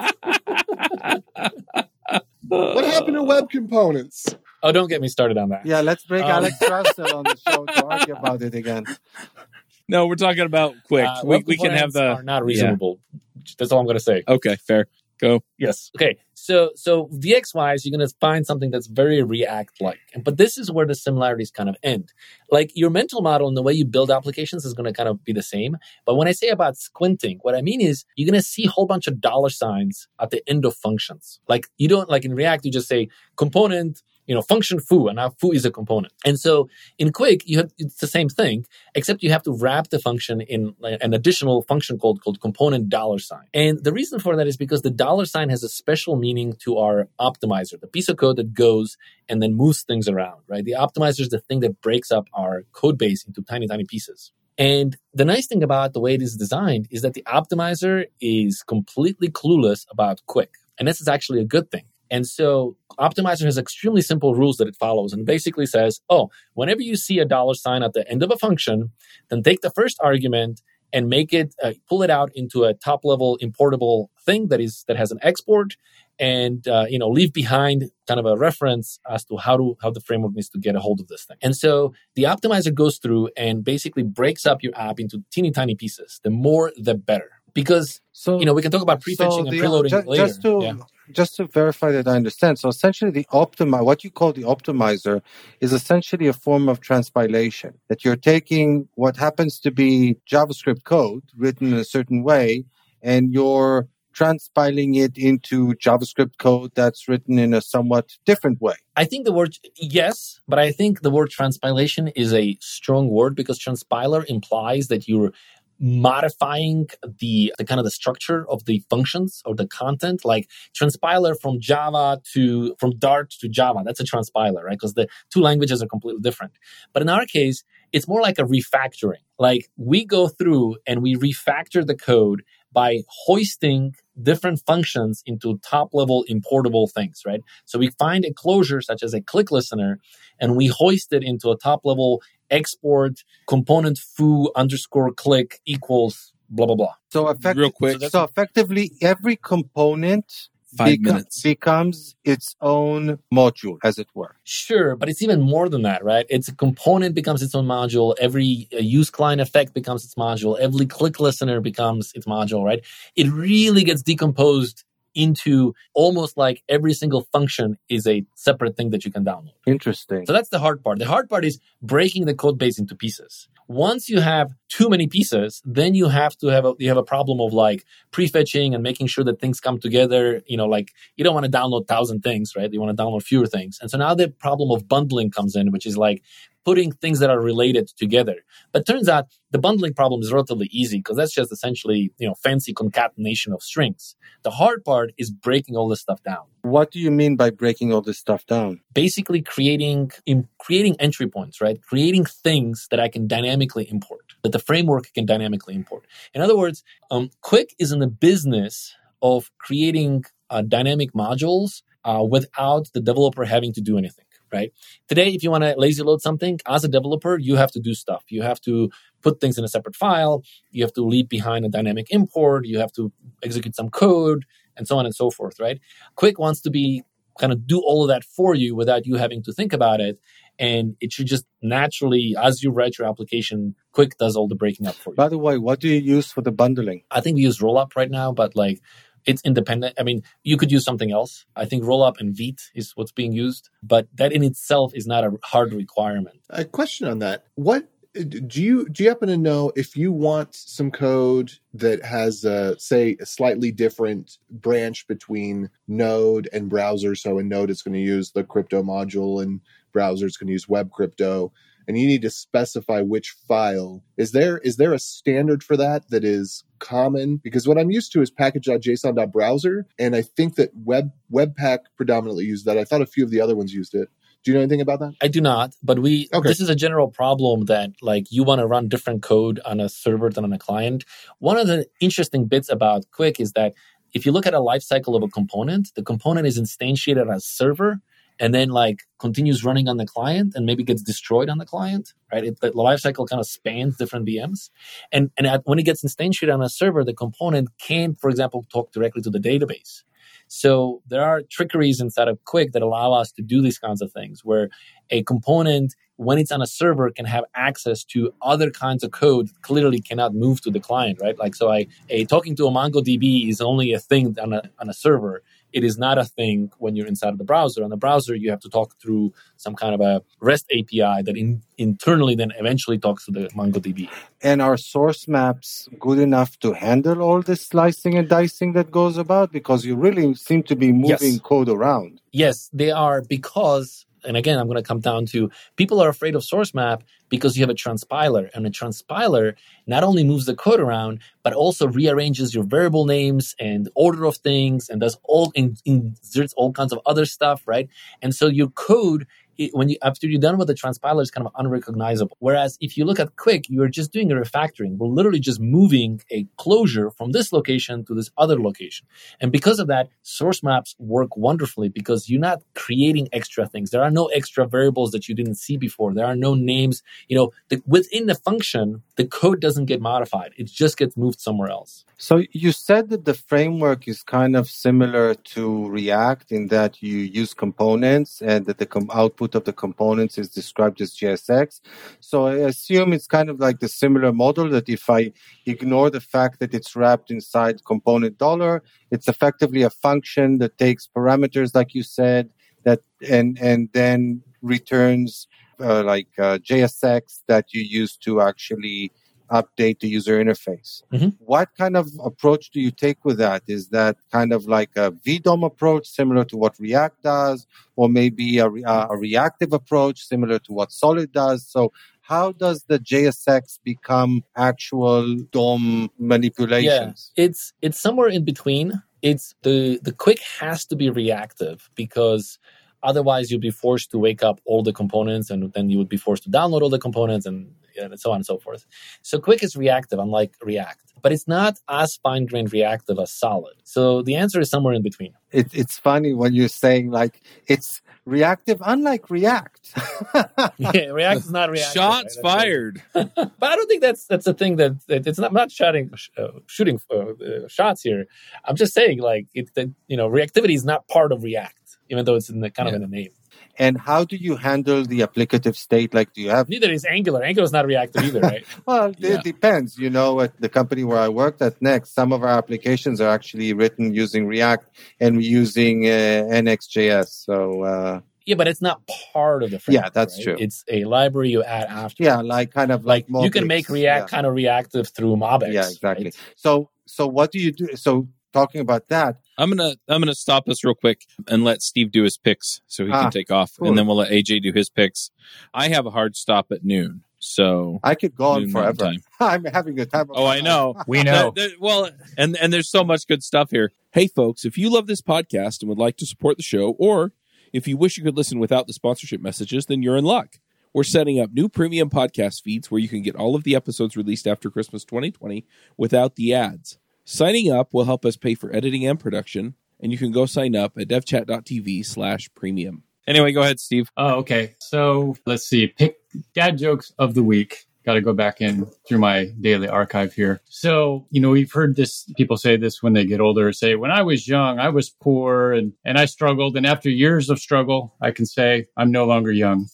[2.47, 4.35] what happened to web components?
[4.61, 5.65] Oh, don't get me started on that.
[5.65, 8.83] Yeah, let's bring um, Alex Russell on the show to argue about it again.
[9.89, 11.05] No, we're talking about Qwik.
[11.05, 12.99] Uh, we, we can have the are not reasonable.
[13.11, 13.51] Yeah.
[13.57, 14.23] That's all I'm going to say.
[14.27, 14.85] Okay, fair.
[15.19, 15.41] Go.
[15.57, 15.91] Yes.
[15.97, 16.17] Okay.
[16.33, 19.99] So so DX wise, you're gonna find something that's very React like.
[20.23, 22.13] But this is where the similarities kind of end.
[22.49, 25.33] Like your mental model and the way you build applications is gonna kind of be
[25.33, 25.75] the same.
[26.05, 28.85] But when I say about squinting, what I mean is you're gonna see a whole
[28.85, 31.41] bunch of dollar signs at the end of functions.
[31.49, 35.15] Like you don't like in React, you just say component you know, function foo, and
[35.15, 36.13] now foo is a component.
[36.23, 36.69] And so
[36.99, 38.63] in Qwik, you have it's the same thing,
[38.93, 43.17] except you have to wrap the function in an additional function called called component dollar
[43.17, 43.47] sign.
[43.55, 46.77] And the reason for that is because the dollar sign has a special meaning to
[46.77, 50.63] our optimizer, the piece of code that goes and then moves things around, right?
[50.63, 54.31] The optimizer is the thing that breaks up our code base into tiny, tiny pieces.
[54.59, 58.61] And the nice thing about the way it is designed is that the optimizer is
[58.61, 60.53] completely clueless about Qwik.
[60.77, 64.67] And this is actually a good thing and so Optimizer has extremely simple rules that
[64.67, 68.23] it follows and basically says, oh, whenever you see a dollar sign at the end
[68.23, 68.91] of a function,
[69.29, 73.05] then take the first argument and make it uh, pull it out into a top
[73.05, 75.75] level importable thing that is that has an export
[76.17, 79.91] and uh, you know leave behind kind of a reference as to how to how
[79.91, 81.37] the framework needs to get a hold of this thing.
[81.41, 85.75] And so the optimizer goes through and basically breaks up your app into teeny tiny
[85.75, 86.19] pieces.
[86.23, 87.29] The more the better.
[87.53, 90.27] Because so you know we can talk about prefetching so and preloading just, later.
[90.27, 90.73] just to, yeah
[91.11, 95.21] just to verify that I understand, so essentially the optimizer, what you call the optimizer,
[95.59, 97.73] is essentially a form of transpilation.
[97.87, 102.65] That you're taking what happens to be JavaScript code written in a certain way,
[103.01, 108.75] and you're transpiling it into JavaScript code that's written in a somewhat different way.
[108.95, 113.35] I think the word yes, but I think the word transpilation is a strong word
[113.35, 115.31] because transpiler implies that you're
[115.79, 116.87] modifying
[117.19, 121.59] the, the kind of the structure of the functions or the content, like transpiler from
[121.59, 123.81] Java to from Dart to Java.
[123.85, 124.77] That's a transpiler, right?
[124.77, 126.53] Because the two languages are completely different.
[126.93, 129.23] But in our case, it's more like a refactoring.
[129.37, 135.89] Like we go through and we refactor the code by hoisting different functions into top
[135.93, 137.41] level importable things, right?
[137.65, 139.99] So we find a closure such as a click listener
[140.39, 146.65] and we hoist it into a top level export component foo underscore click equals blah
[146.65, 146.93] blah blah.
[147.09, 148.01] So effect- Real quick.
[148.01, 151.41] So effectively, every component Five beco- minutes.
[151.41, 154.35] becomes its own module, as it were.
[154.43, 156.25] Sure, but it's even more than that, right?
[156.29, 158.15] It's a component becomes its own module.
[158.19, 160.57] Every uh, use client effect becomes its module.
[160.59, 162.85] Every click listener becomes its module, right?
[163.15, 164.83] It really gets decomposed
[165.15, 169.53] into almost like every single function is a separate thing that you can download.
[169.65, 170.25] Interesting.
[170.25, 170.99] So that's the hard part.
[170.99, 173.47] The hard part is breaking the code base into pieces.
[173.69, 177.03] Once you have too many pieces, then you have to have a, you have a
[177.03, 180.41] problem of like prefetching and making sure that things come together.
[180.47, 182.73] You know, like you don't want to download thousand things, right?
[182.73, 183.77] You want to download fewer things.
[183.79, 186.23] And so now the problem of bundling comes in, which is like
[186.65, 188.37] putting things that are related together.
[188.71, 192.35] But turns out the bundling problem is relatively easy because that's just essentially, you know,
[192.35, 194.15] fancy concatenation of strings.
[194.43, 197.93] The hard part is breaking all this stuff down what do you mean by breaking
[197.93, 198.81] all this stuff down?
[198.93, 204.51] basically creating in creating entry points right creating things that i can dynamically import that
[204.51, 209.51] the framework can dynamically import in other words um, Qwik is in the business of
[209.57, 214.71] creating uh, dynamic modules uh, without the developer having to do anything right
[215.07, 217.93] today if you want to lazy load something as a developer you have to do
[217.93, 218.89] stuff you have to
[219.21, 222.79] put things in a separate file you have to leave behind a dynamic import you
[222.79, 223.11] have to
[223.43, 224.45] execute some code
[224.77, 225.79] and so on and so forth right
[226.17, 227.03] Qwik wants to be
[227.39, 230.19] kind of do all of that for you without you having to think about it.
[230.59, 234.87] And it should just naturally, as you write your application, Qwik does all the breaking
[234.87, 235.15] up for you.
[235.15, 237.03] By the way, what do you use for the bundling?
[237.09, 238.81] I think we use Rollup right now, but like
[239.25, 239.95] it's independent.
[239.99, 241.45] I mean, you could use something else.
[241.55, 245.23] I think Rollup and Vite is what's being used, but that in itself is not
[245.23, 246.41] a hard requirement.
[246.49, 249.03] A question on that: What do you do?
[249.03, 253.71] You happen to know if you want some code that has, uh, say, a slightly
[253.71, 257.15] different branch between Node and browser?
[257.15, 259.61] So in Node, it's going to use the crypto module, and
[259.91, 261.51] browser it's going to use web crypto.
[261.89, 264.03] And you need to specify which file.
[264.15, 267.37] Is there is there a standard for that that is common?
[267.37, 272.65] Because what I'm used to is package.json.browser, and I think that web Webpack predominantly used
[272.65, 272.77] that.
[272.77, 274.07] I thought a few of the other ones used it.
[274.43, 275.13] Do you know anything about that?
[275.19, 276.47] I do not, but we Okay.
[276.47, 279.89] this is a general problem that like you want to run different code on a
[279.89, 281.05] server than on a client.
[281.39, 283.73] One of the interesting bits about Qwik is that
[284.13, 287.45] if you look at a life cycle of a component, the component is instantiated as
[287.45, 287.99] server
[288.39, 292.13] and then like continues running on the client and maybe gets destroyed on the client,
[292.31, 292.43] right?
[292.43, 294.69] It, the life cycle kind of spans different VMs.
[295.11, 298.65] And, and at, when it gets instantiated on a server, the component can, for example,
[298.71, 300.03] talk directly to the database.
[300.47, 304.11] So there are trickeries inside of Qwik that allow us to do these kinds of
[304.11, 304.69] things where
[305.11, 309.49] a component, when it's on a server, can have access to other kinds of code
[309.61, 311.37] clearly cannot move to the client, right?
[311.37, 314.89] Like, so I, a talking to a MongoDB is only a thing on a, on
[314.89, 315.43] a server.
[315.73, 317.83] It is not a thing when you're inside of the browser.
[317.83, 321.35] On the browser, you have to talk through some kind of a REST API that
[321.37, 324.09] in, internally then eventually talks to the MongoDB.
[324.41, 329.17] And are source maps good enough to handle all this slicing and dicing that goes
[329.17, 329.51] about?
[329.51, 331.39] Because you really seem to be moving Yes.
[331.41, 332.21] code around.
[332.31, 336.35] Yes, they are because, and again, I'm going to come down to people are afraid
[336.35, 339.55] of source map because you have a transpiler, and a transpiler
[339.87, 344.37] not only moves the code around, but also rearranges your variable names and order of
[344.37, 347.89] things, and does all inserts all kinds of other stuff, right?
[348.21, 349.27] And so your code.
[349.59, 352.37] It, when you after you're done with the transpiler, it's kind of unrecognizable.
[352.39, 354.97] Whereas if you look at Qwik, you're just doing a refactoring.
[354.97, 359.05] We're literally just moving a closure from this location to this other location.
[359.41, 363.91] And because of that, source maps work wonderfully because you're not creating extra things.
[363.91, 366.13] There are no extra variables that you didn't see before.
[366.13, 367.03] There are no names.
[367.27, 370.53] You know, the, within the function, the code doesn't get modified.
[370.57, 372.05] It just gets moved somewhere else.
[372.17, 377.17] So you said that the framework is kind of similar to React in that you
[377.17, 381.81] use components and that the com- output of the components is described as JSX.
[382.19, 385.31] So I assume it's kind of like the similar model that if I
[385.65, 391.07] ignore the fact that it's wrapped inside component dollar, it's effectively a function that takes
[391.07, 392.49] parameters, like you said,
[392.83, 395.47] that and and then returns
[395.79, 399.11] uh, like uh, JSX that you use to actually
[399.51, 401.03] update the user interface.
[401.11, 401.35] Mhm.
[401.39, 403.63] What kind of approach do you take with that?
[403.67, 408.59] Is that kind of like a VDOM approach, similar to what React does, or maybe
[408.59, 411.67] a, re- a reactive approach, similar to what Solid does?
[411.67, 411.91] So,
[412.21, 417.31] how does the JSX become actual DOM manipulations?
[417.35, 419.01] Yeah, it's it's somewhere in between.
[419.21, 422.59] It's the the Qwik has to be reactive because
[423.01, 426.17] otherwise you'd be forced to wake up all the components and then you would be
[426.17, 428.85] forced to download all the components and, and so on and so forth.
[429.21, 433.75] So Qwik is reactive, unlike React but it's not as fine grained reactive as solid.
[433.83, 435.33] So the answer is somewhere in between.
[435.51, 439.93] It, it's funny when you're saying like it's reactive, unlike React.
[440.77, 441.93] yeah, React is not reactive.
[441.93, 442.59] Shots right?
[442.59, 443.03] fired.
[443.13, 445.47] but I don't think that's that's a thing that, it's not.
[445.47, 448.25] I'm not shooting uh, shooting uh, uh, shots here.
[448.65, 452.25] I'm just saying like it that you know reactivity is not part of React, even
[452.25, 452.95] though it's in the kind yeah.
[452.95, 453.31] of in the name.
[453.79, 456.13] And how do you handle the applicative state?
[456.13, 456.67] Like, do you have?
[456.67, 457.41] Neither is Angular.
[457.41, 458.65] Angular is not reactive either, right?
[458.85, 459.35] well, yeah.
[459.35, 459.97] it depends.
[459.97, 463.29] You know, at the company where I worked at Next, some of our applications are
[463.29, 464.85] actually written using React
[465.21, 467.27] and using uh, RxJS.
[467.45, 467.83] So.
[467.83, 469.01] Uh, yeah, but it's not
[469.31, 470.05] part of the framework.
[470.05, 470.43] Yeah, that's right?
[470.43, 470.55] true.
[470.59, 472.23] It's a library you add after.
[472.23, 474.27] Yeah, like kind of like, like you can make React yeah.
[474.27, 475.71] kind of reactive through MobX.
[475.71, 476.25] Yeah, exactly.
[476.25, 476.37] Right?
[476.55, 477.95] So, so what do you do?
[477.95, 479.37] So talking about that.
[479.57, 483.05] I'm gonna I'm gonna stop us real quick and let Steve do his picks so
[483.05, 483.87] he ah, can take off, cool.
[483.87, 485.31] and then we'll let AJ do his picks.
[485.73, 489.13] I have a hard stop at noon, so I could go on forever.
[489.39, 490.27] I'm having a time.
[490.29, 490.95] oh, I know.
[491.07, 491.51] we know.
[491.55, 493.91] There, there, well, and and there's so much good stuff here.
[494.11, 497.33] Hey, folks, if you love this podcast and would like to support the show, or
[497.73, 500.59] if you wish you could listen without the sponsorship messages, then you're in luck.
[500.93, 504.17] We're setting up new premium podcast feeds where you can get all of the episodes
[504.17, 505.65] released after Christmas 2020
[505.97, 506.97] without the ads.
[507.31, 510.75] Signing up will help us pay for editing and production, and you can go sign
[510.75, 513.03] up at devchat.tv slash premium.
[513.27, 514.09] Anyway, go ahead, Steve.
[514.17, 514.73] Oh, okay.
[514.79, 515.85] So let's see.
[515.85, 516.17] Pick
[516.55, 517.85] dad jokes of the week.
[518.03, 520.61] Got to go back in through my daily archive here.
[520.69, 524.09] So, you know, we've heard this, people say this when they get older, say, when
[524.09, 526.77] I was young, I was poor and, and I struggled.
[526.77, 529.87] And after years of struggle, I can say I'm no longer young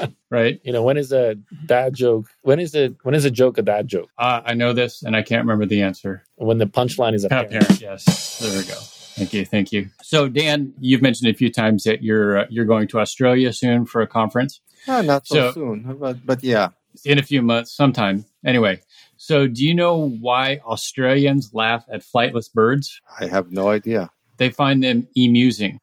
[0.30, 0.60] right?
[0.64, 1.36] You know, when is a
[1.66, 2.26] dad joke?
[2.42, 2.96] When is it?
[3.02, 4.10] When is a joke a dad joke?
[4.18, 6.24] Uh, I know this, and I can't remember the answer.
[6.36, 7.54] When the punchline is apparent.
[7.54, 7.80] apparent.
[7.80, 8.78] Yes, there we go.
[9.20, 9.90] Thank you, thank you.
[10.02, 13.86] So, Dan, you've mentioned a few times that you're uh, you're going to Australia soon
[13.86, 14.60] for a conference.
[14.88, 16.68] Uh, not so, so soon, but but yeah,
[17.04, 18.24] in a few months, sometime.
[18.44, 18.80] Anyway,
[19.16, 23.00] so do you know why Australians laugh at flightless birds?
[23.20, 24.10] I have no idea.
[24.38, 25.78] They find them amusing.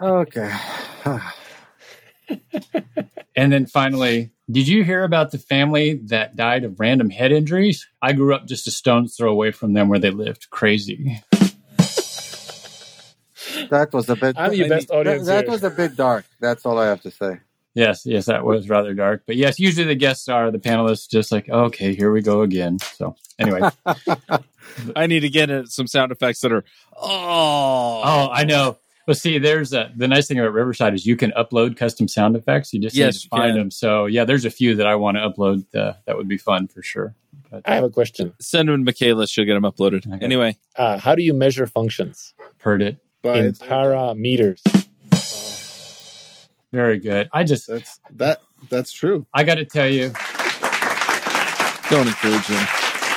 [0.00, 0.56] okay.
[3.36, 7.88] and then finally, did you hear about the family that died of random head injuries?
[8.00, 10.50] I grew up just a stone's throw away from them where they lived.
[10.50, 11.20] Crazy.
[13.70, 14.36] That was a bit.
[14.38, 15.26] I'm your best audience.
[15.26, 16.24] That, that was a bit dark.
[16.40, 17.40] That's all I have to say.
[17.74, 19.22] Yes, yes, that was rather dark.
[19.26, 22.78] But yes, usually the guests are the panelists, just like, okay, here we go again.
[22.78, 23.62] So anyway,
[24.96, 26.64] I need to get some sound effects that are.
[26.94, 28.76] Oh, oh, I know.
[29.06, 32.36] Well, see, there's a, the nice thing about Riverside is you can upload custom sound
[32.36, 32.72] effects.
[32.72, 33.70] You just yes, need to find them.
[33.70, 35.64] So yeah, there's a few that I want to upload.
[35.74, 37.14] Uh, that would be fun for sure.
[37.50, 38.32] But, I have a question.
[38.40, 39.26] Send them to Michaela.
[39.26, 40.06] She'll get them uploaded.
[40.06, 40.24] Okay.
[40.24, 42.34] Anyway, uh, how do you measure functions?
[42.58, 42.98] Heard it.
[43.22, 44.60] But in parameters.
[46.72, 47.28] Very good.
[47.32, 48.40] I just that's that
[48.70, 49.26] that's true.
[49.34, 50.12] I got to tell you.
[51.90, 52.66] Don't encourage him.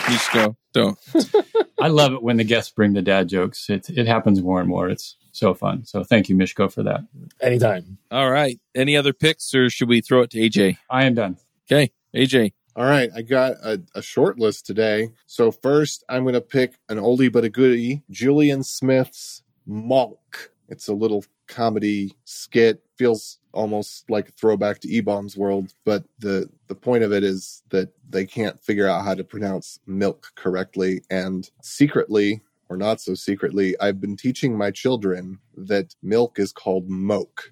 [0.07, 0.57] You just go.
[0.73, 0.99] Don't.
[1.79, 3.69] I love it when the guests bring the dad jokes.
[3.69, 4.89] It it happens more and more.
[4.89, 5.86] It's so fun.
[5.86, 7.01] So thank you, Misko, for that.
[7.41, 7.97] Anytime.
[8.11, 8.59] All right.
[8.73, 10.77] Any other picks, or should we throw it to AJ?
[10.89, 11.38] I am done.
[11.69, 12.53] Okay, AJ.
[12.77, 15.09] All right, I got a, a short list today.
[15.27, 20.49] So first, I'm going to pick an oldie but a goodie: Julian Smith's Malk.
[20.67, 22.83] It's a little comedy skit.
[22.97, 27.63] Feels almost like a throwback to eBaum's World, but the the point of it is
[27.69, 33.13] that they can't figure out how to pronounce milk correctly, and secretly or not so
[33.13, 37.51] secretly, I've been teaching my children that milk is called moke.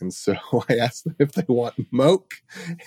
[0.00, 0.34] And so
[0.68, 2.34] I ask them if they want moke.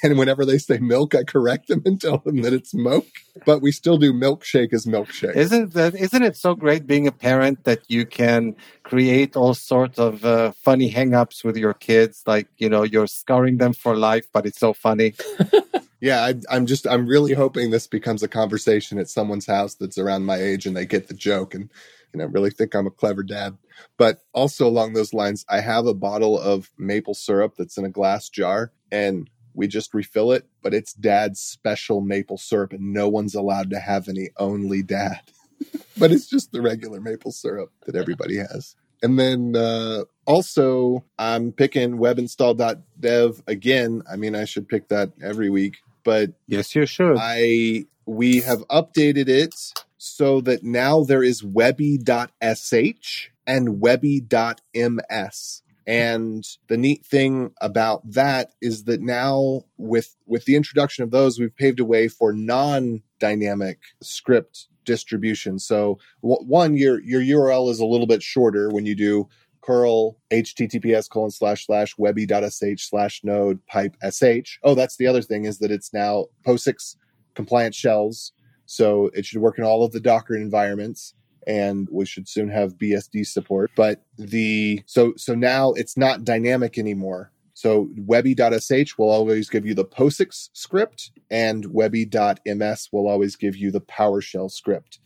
[0.03, 3.07] And whenever they say milk, I correct them and tell them that it's moke.
[3.45, 5.35] But we still do milkshake as milkshake.
[5.35, 9.97] Isn't that, isn't it so great being a parent that you can create all sorts
[9.97, 12.23] of uh, funny hangups with your kids?
[12.27, 15.13] Like, you know, you're scarring them for life, but it's so funny.
[16.05, 19.97] yeah, I, am just I'm really hoping this becomes a conversation at someone's house that's
[19.97, 21.71] around my age and they get the joke and
[22.13, 23.57] you know really think I'm a clever dad.
[23.97, 27.89] But also along those lines, I have a bottle of maple syrup that's in a
[27.89, 33.09] glass jar and we just refill it, but it's dad's special maple syrup and no
[33.09, 35.21] one's allowed to have any only dad.
[35.97, 38.75] but it's just the regular maple syrup that everybody has.
[39.01, 44.03] And then uh, also, I'm picking webinstall.dev again.
[44.11, 47.17] I mean, I should pick that every week but yes, you should.
[47.19, 49.55] I we have updated it
[49.97, 55.61] so that now there is webby.sh and webby.ms.
[55.87, 61.39] And the neat thing about that is that now with with the introduction of those,
[61.39, 65.59] we've paved a way for non-dynamic script distribution.
[65.59, 69.27] So w- one, your your URL is a little bit shorter when you do
[69.65, 74.57] curl https colon slash slash webby.sh slash node pipe sh.
[74.63, 76.95] Oh, that's the other thing is that it's now POSIX
[77.33, 78.31] compliant shells.
[78.65, 81.13] So it should work in all of the Docker environments
[81.47, 83.71] and we should soon have BSD support.
[83.75, 87.31] But the so so now it's not dynamic anymore.
[87.53, 93.71] So webby.sh will always give you the POSIX script and webby.ms will always give you
[93.71, 94.99] the PowerShell script.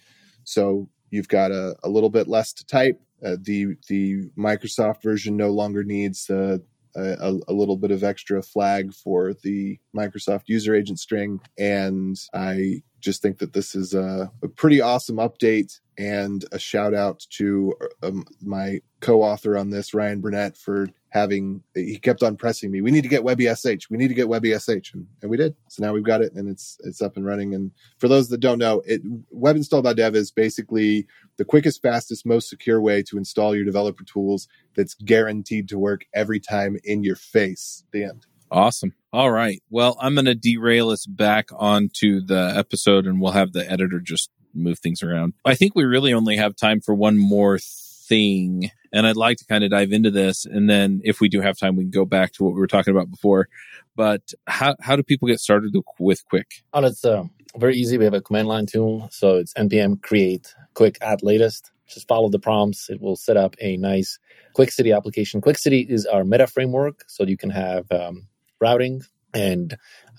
[0.43, 2.99] So you've got a, a little bit less to type.
[3.23, 6.57] Uh, the the Microsoft version no longer needs uh,
[6.95, 12.83] a, a, little bit of extra flag for the Microsoft user agent string, and I
[12.99, 17.73] just think that this is a, a pretty awesome update and a shout out to
[18.01, 22.81] um, my co-author on this, Ryan Burnett, for having he kept on pressing me.
[22.81, 23.89] We need to get WebbySH.
[23.89, 25.55] We need to get WebbySH, and, and we did.
[25.67, 27.53] So now we've got it, and it's it's up and running.
[27.53, 29.01] And for those that don't know, it
[29.33, 31.05] webinstall.dev is basically
[31.37, 34.47] the quickest, fastest, most secure way to install your developer tools.
[34.75, 37.83] That's guaranteed to work every time in your face.
[37.91, 38.25] The end.
[38.51, 38.93] Awesome.
[39.11, 39.61] All right.
[39.69, 43.99] Well, I'm going to derail us back onto the episode, and we'll have the editor
[43.99, 45.33] just move things around.
[45.45, 48.71] I think we really only have time for one more thing.
[48.91, 50.45] And I'd like to kind of dive into this.
[50.45, 52.67] And then if we do have time, we can go back to what we were
[52.67, 53.47] talking about before.
[53.95, 56.63] But how, how do people get started with Qwik?
[56.73, 57.23] Oh, it's uh,
[57.55, 57.97] very easy.
[57.97, 59.09] We have a command line tool.
[59.11, 61.71] So it's npm create qwik at latest.
[61.87, 62.89] Just follow the prompts.
[62.89, 64.19] It will set up a nice
[64.55, 65.41] Qwik City application.
[65.41, 67.03] Qwik City is our meta framework.
[67.07, 68.27] So you can have um,
[68.59, 69.01] routing
[69.33, 69.77] and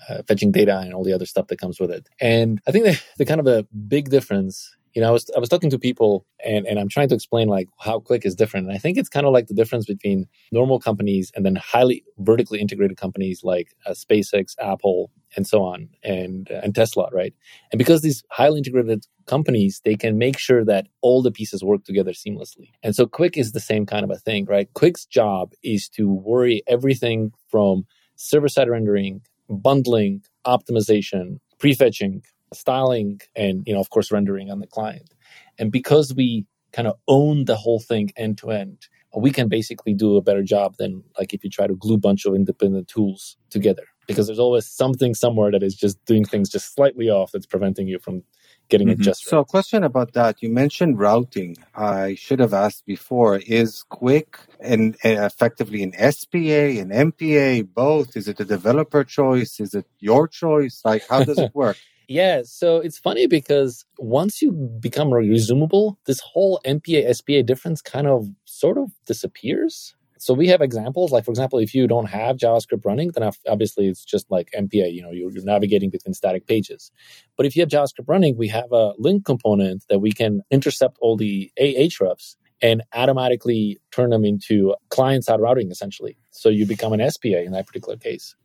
[0.09, 2.09] uh, fetching data and all the other stuff that comes with it.
[2.21, 5.49] And I think the, kind of a big difference, you know, I was I was
[5.49, 8.67] talking to people and and I'm trying to explain like how Qwik is different.
[8.67, 12.05] And I think it's kind of like the difference between normal companies and then highly
[12.19, 17.35] vertically integrated companies like uh, SpaceX, Apple, and so on, and uh, and Tesla, right?
[17.71, 21.85] And because these highly integrated companies, they can make sure that all the pieces work
[21.85, 22.73] together seamlessly.
[22.83, 24.69] And so Qwik is the same kind of a thing, right?
[24.75, 27.85] Qwik's job is to worry everything from
[28.21, 32.23] server side rendering bundling, optimization, prefetching,
[32.55, 35.13] styling, and you know, of course, rendering on the client.
[35.59, 39.93] And because we kind of own the whole thing end to end, we can basically
[39.93, 42.89] do a better job than like if you try to glue a bunch of independent
[42.89, 43.83] tools together.
[44.07, 47.87] Because there's always something somewhere that is just doing things just slightly off that's preventing
[47.87, 48.23] you from
[48.71, 49.01] getting mm-hmm.
[49.01, 49.31] it just right.
[49.31, 50.43] So, question about that.
[50.43, 51.57] You mentioned routing.
[51.75, 53.37] I should have asked before.
[53.39, 56.39] Is Qwik and, and effectively an SPA,
[56.83, 58.17] an MPA, both?
[58.17, 59.61] Is it a developer choice?
[59.61, 60.81] Is it your choice?
[60.85, 61.77] Like, how does it work?
[62.11, 68.09] Yeah, so it's funny because once you become resumable, this whole MPA SPA difference kind
[68.09, 69.95] of sort of disappears.
[70.21, 73.89] So we have examples, like for example, if you don't have JavaScript running, then obviously
[73.89, 76.93] it's just like MPA, you know, you're, you're, navigating between static pages.
[77.39, 80.99] But if you have JavaScript running, we have a link component that we can intercept
[81.01, 86.19] all the hrefs and automatically turn them into client-side routing, essentially.
[86.33, 88.37] So you become an SPA in that particular case.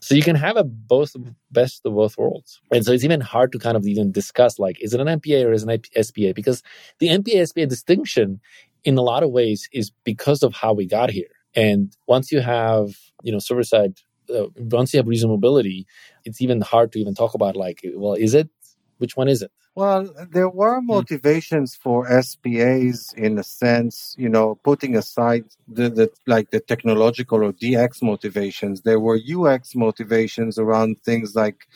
[0.00, 1.14] So you can have a both
[1.50, 2.62] best of both worlds.
[2.72, 5.44] And so it's even hard to kind of even discuss like, is it an MPA
[5.44, 6.32] or is it an SPA?
[6.34, 6.62] Because
[6.98, 8.40] the MPA SPA distinction
[8.84, 11.30] in a lot of ways is because of how we got here.
[11.54, 13.94] And once you have, you know, server side,
[14.34, 15.84] uh, once you have resumability,
[16.24, 18.48] it's even hard to even talk about like, well, is it?
[18.98, 19.50] Which one is it?
[19.74, 20.86] Well, there were hmm.
[20.86, 27.42] motivations for SPAs in a sense, you know, putting aside the, the like the technological
[27.42, 28.82] or DX motivations.
[28.82, 31.66] There were UX motivations around things like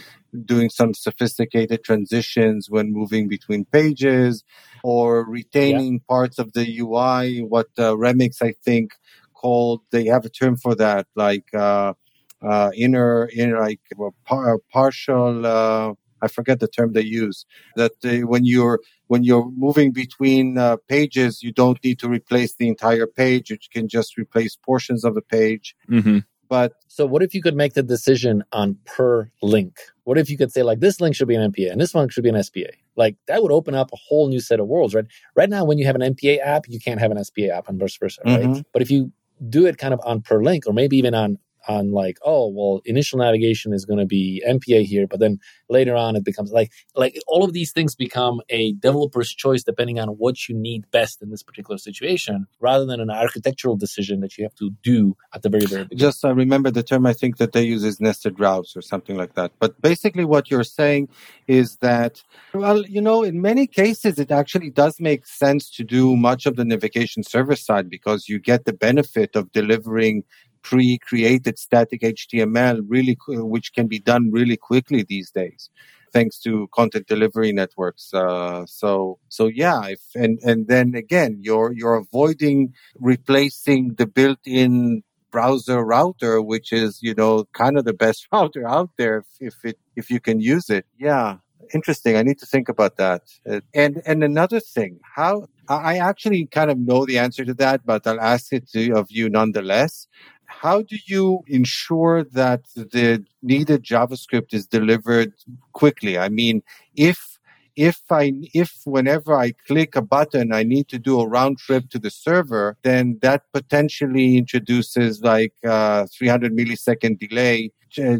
[0.44, 4.44] doing some sophisticated transitions when moving between pages
[4.82, 6.08] or retaining yeah.
[6.08, 8.92] parts of the UI, what uh, Remix, I think,
[9.34, 11.94] called, they have a term for that, like uh,
[12.42, 13.80] uh, inner, inner, like
[14.24, 17.44] par- partial, uh, I forget the term they use.
[17.76, 22.56] That uh, when you're when you're moving between uh, pages, you don't need to replace
[22.56, 23.50] the entire page.
[23.50, 25.76] You can just replace portions of the page.
[25.88, 26.18] Mm-hmm.
[26.54, 29.80] But so, what if you could make the decision on per link?
[30.04, 32.08] What if you could say like this link should be an MPA and this one
[32.08, 32.70] should be an SPA?
[32.94, 35.04] Like that would open up a whole new set of worlds, right?
[35.34, 37.80] Right now, when you have an MPA app, you can't have an SPA app and
[37.80, 38.52] vice versa, mm-hmm.
[38.52, 38.64] right?
[38.72, 39.10] But if you
[39.48, 41.38] do it kind of on per link or maybe even on
[41.68, 45.38] on like, oh, well, initial navigation is going to be MPA here, but then
[45.68, 49.98] later on it becomes like, like all of these things become a developer's choice depending
[49.98, 54.36] on what you need best in this particular situation, rather than an architectural decision that
[54.36, 55.98] you have to do at the very, very beginning.
[55.98, 59.16] Just uh, remember the term I think that they use is nested routes or something
[59.16, 59.52] like that.
[59.58, 61.08] But basically, what you're saying
[61.46, 66.16] is that, well, you know, in many cases, it actually does make sense to do
[66.16, 70.24] much of the navigation server side because you get the benefit of delivering
[70.64, 75.70] pre-created static HTML really, which can be done really quickly these days
[76.14, 78.14] thanks to content delivery networks.
[78.14, 85.02] Uh, so, so yeah, if, and, and then again, you're, you're avoiding replacing the built-in
[85.32, 89.54] browser router, which is, you know, kind of the best router out there if, if
[89.64, 90.86] it, if you can use it.
[90.98, 91.38] Yeah.
[91.72, 92.16] Interesting.
[92.16, 93.22] I need to think about that.
[93.50, 97.84] Uh, and, and another thing, how, I actually kind of know the answer to that,
[97.84, 100.06] but I'll ask it to, of you nonetheless
[100.46, 105.32] how do you ensure that the needed JavaScript is delivered
[105.72, 106.18] quickly?
[106.18, 106.62] I mean,
[106.96, 107.38] if
[107.76, 111.90] if I if whenever I click a button I need to do a round trip
[111.90, 117.72] to the server, then that potentially introduces like a 300 millisecond delay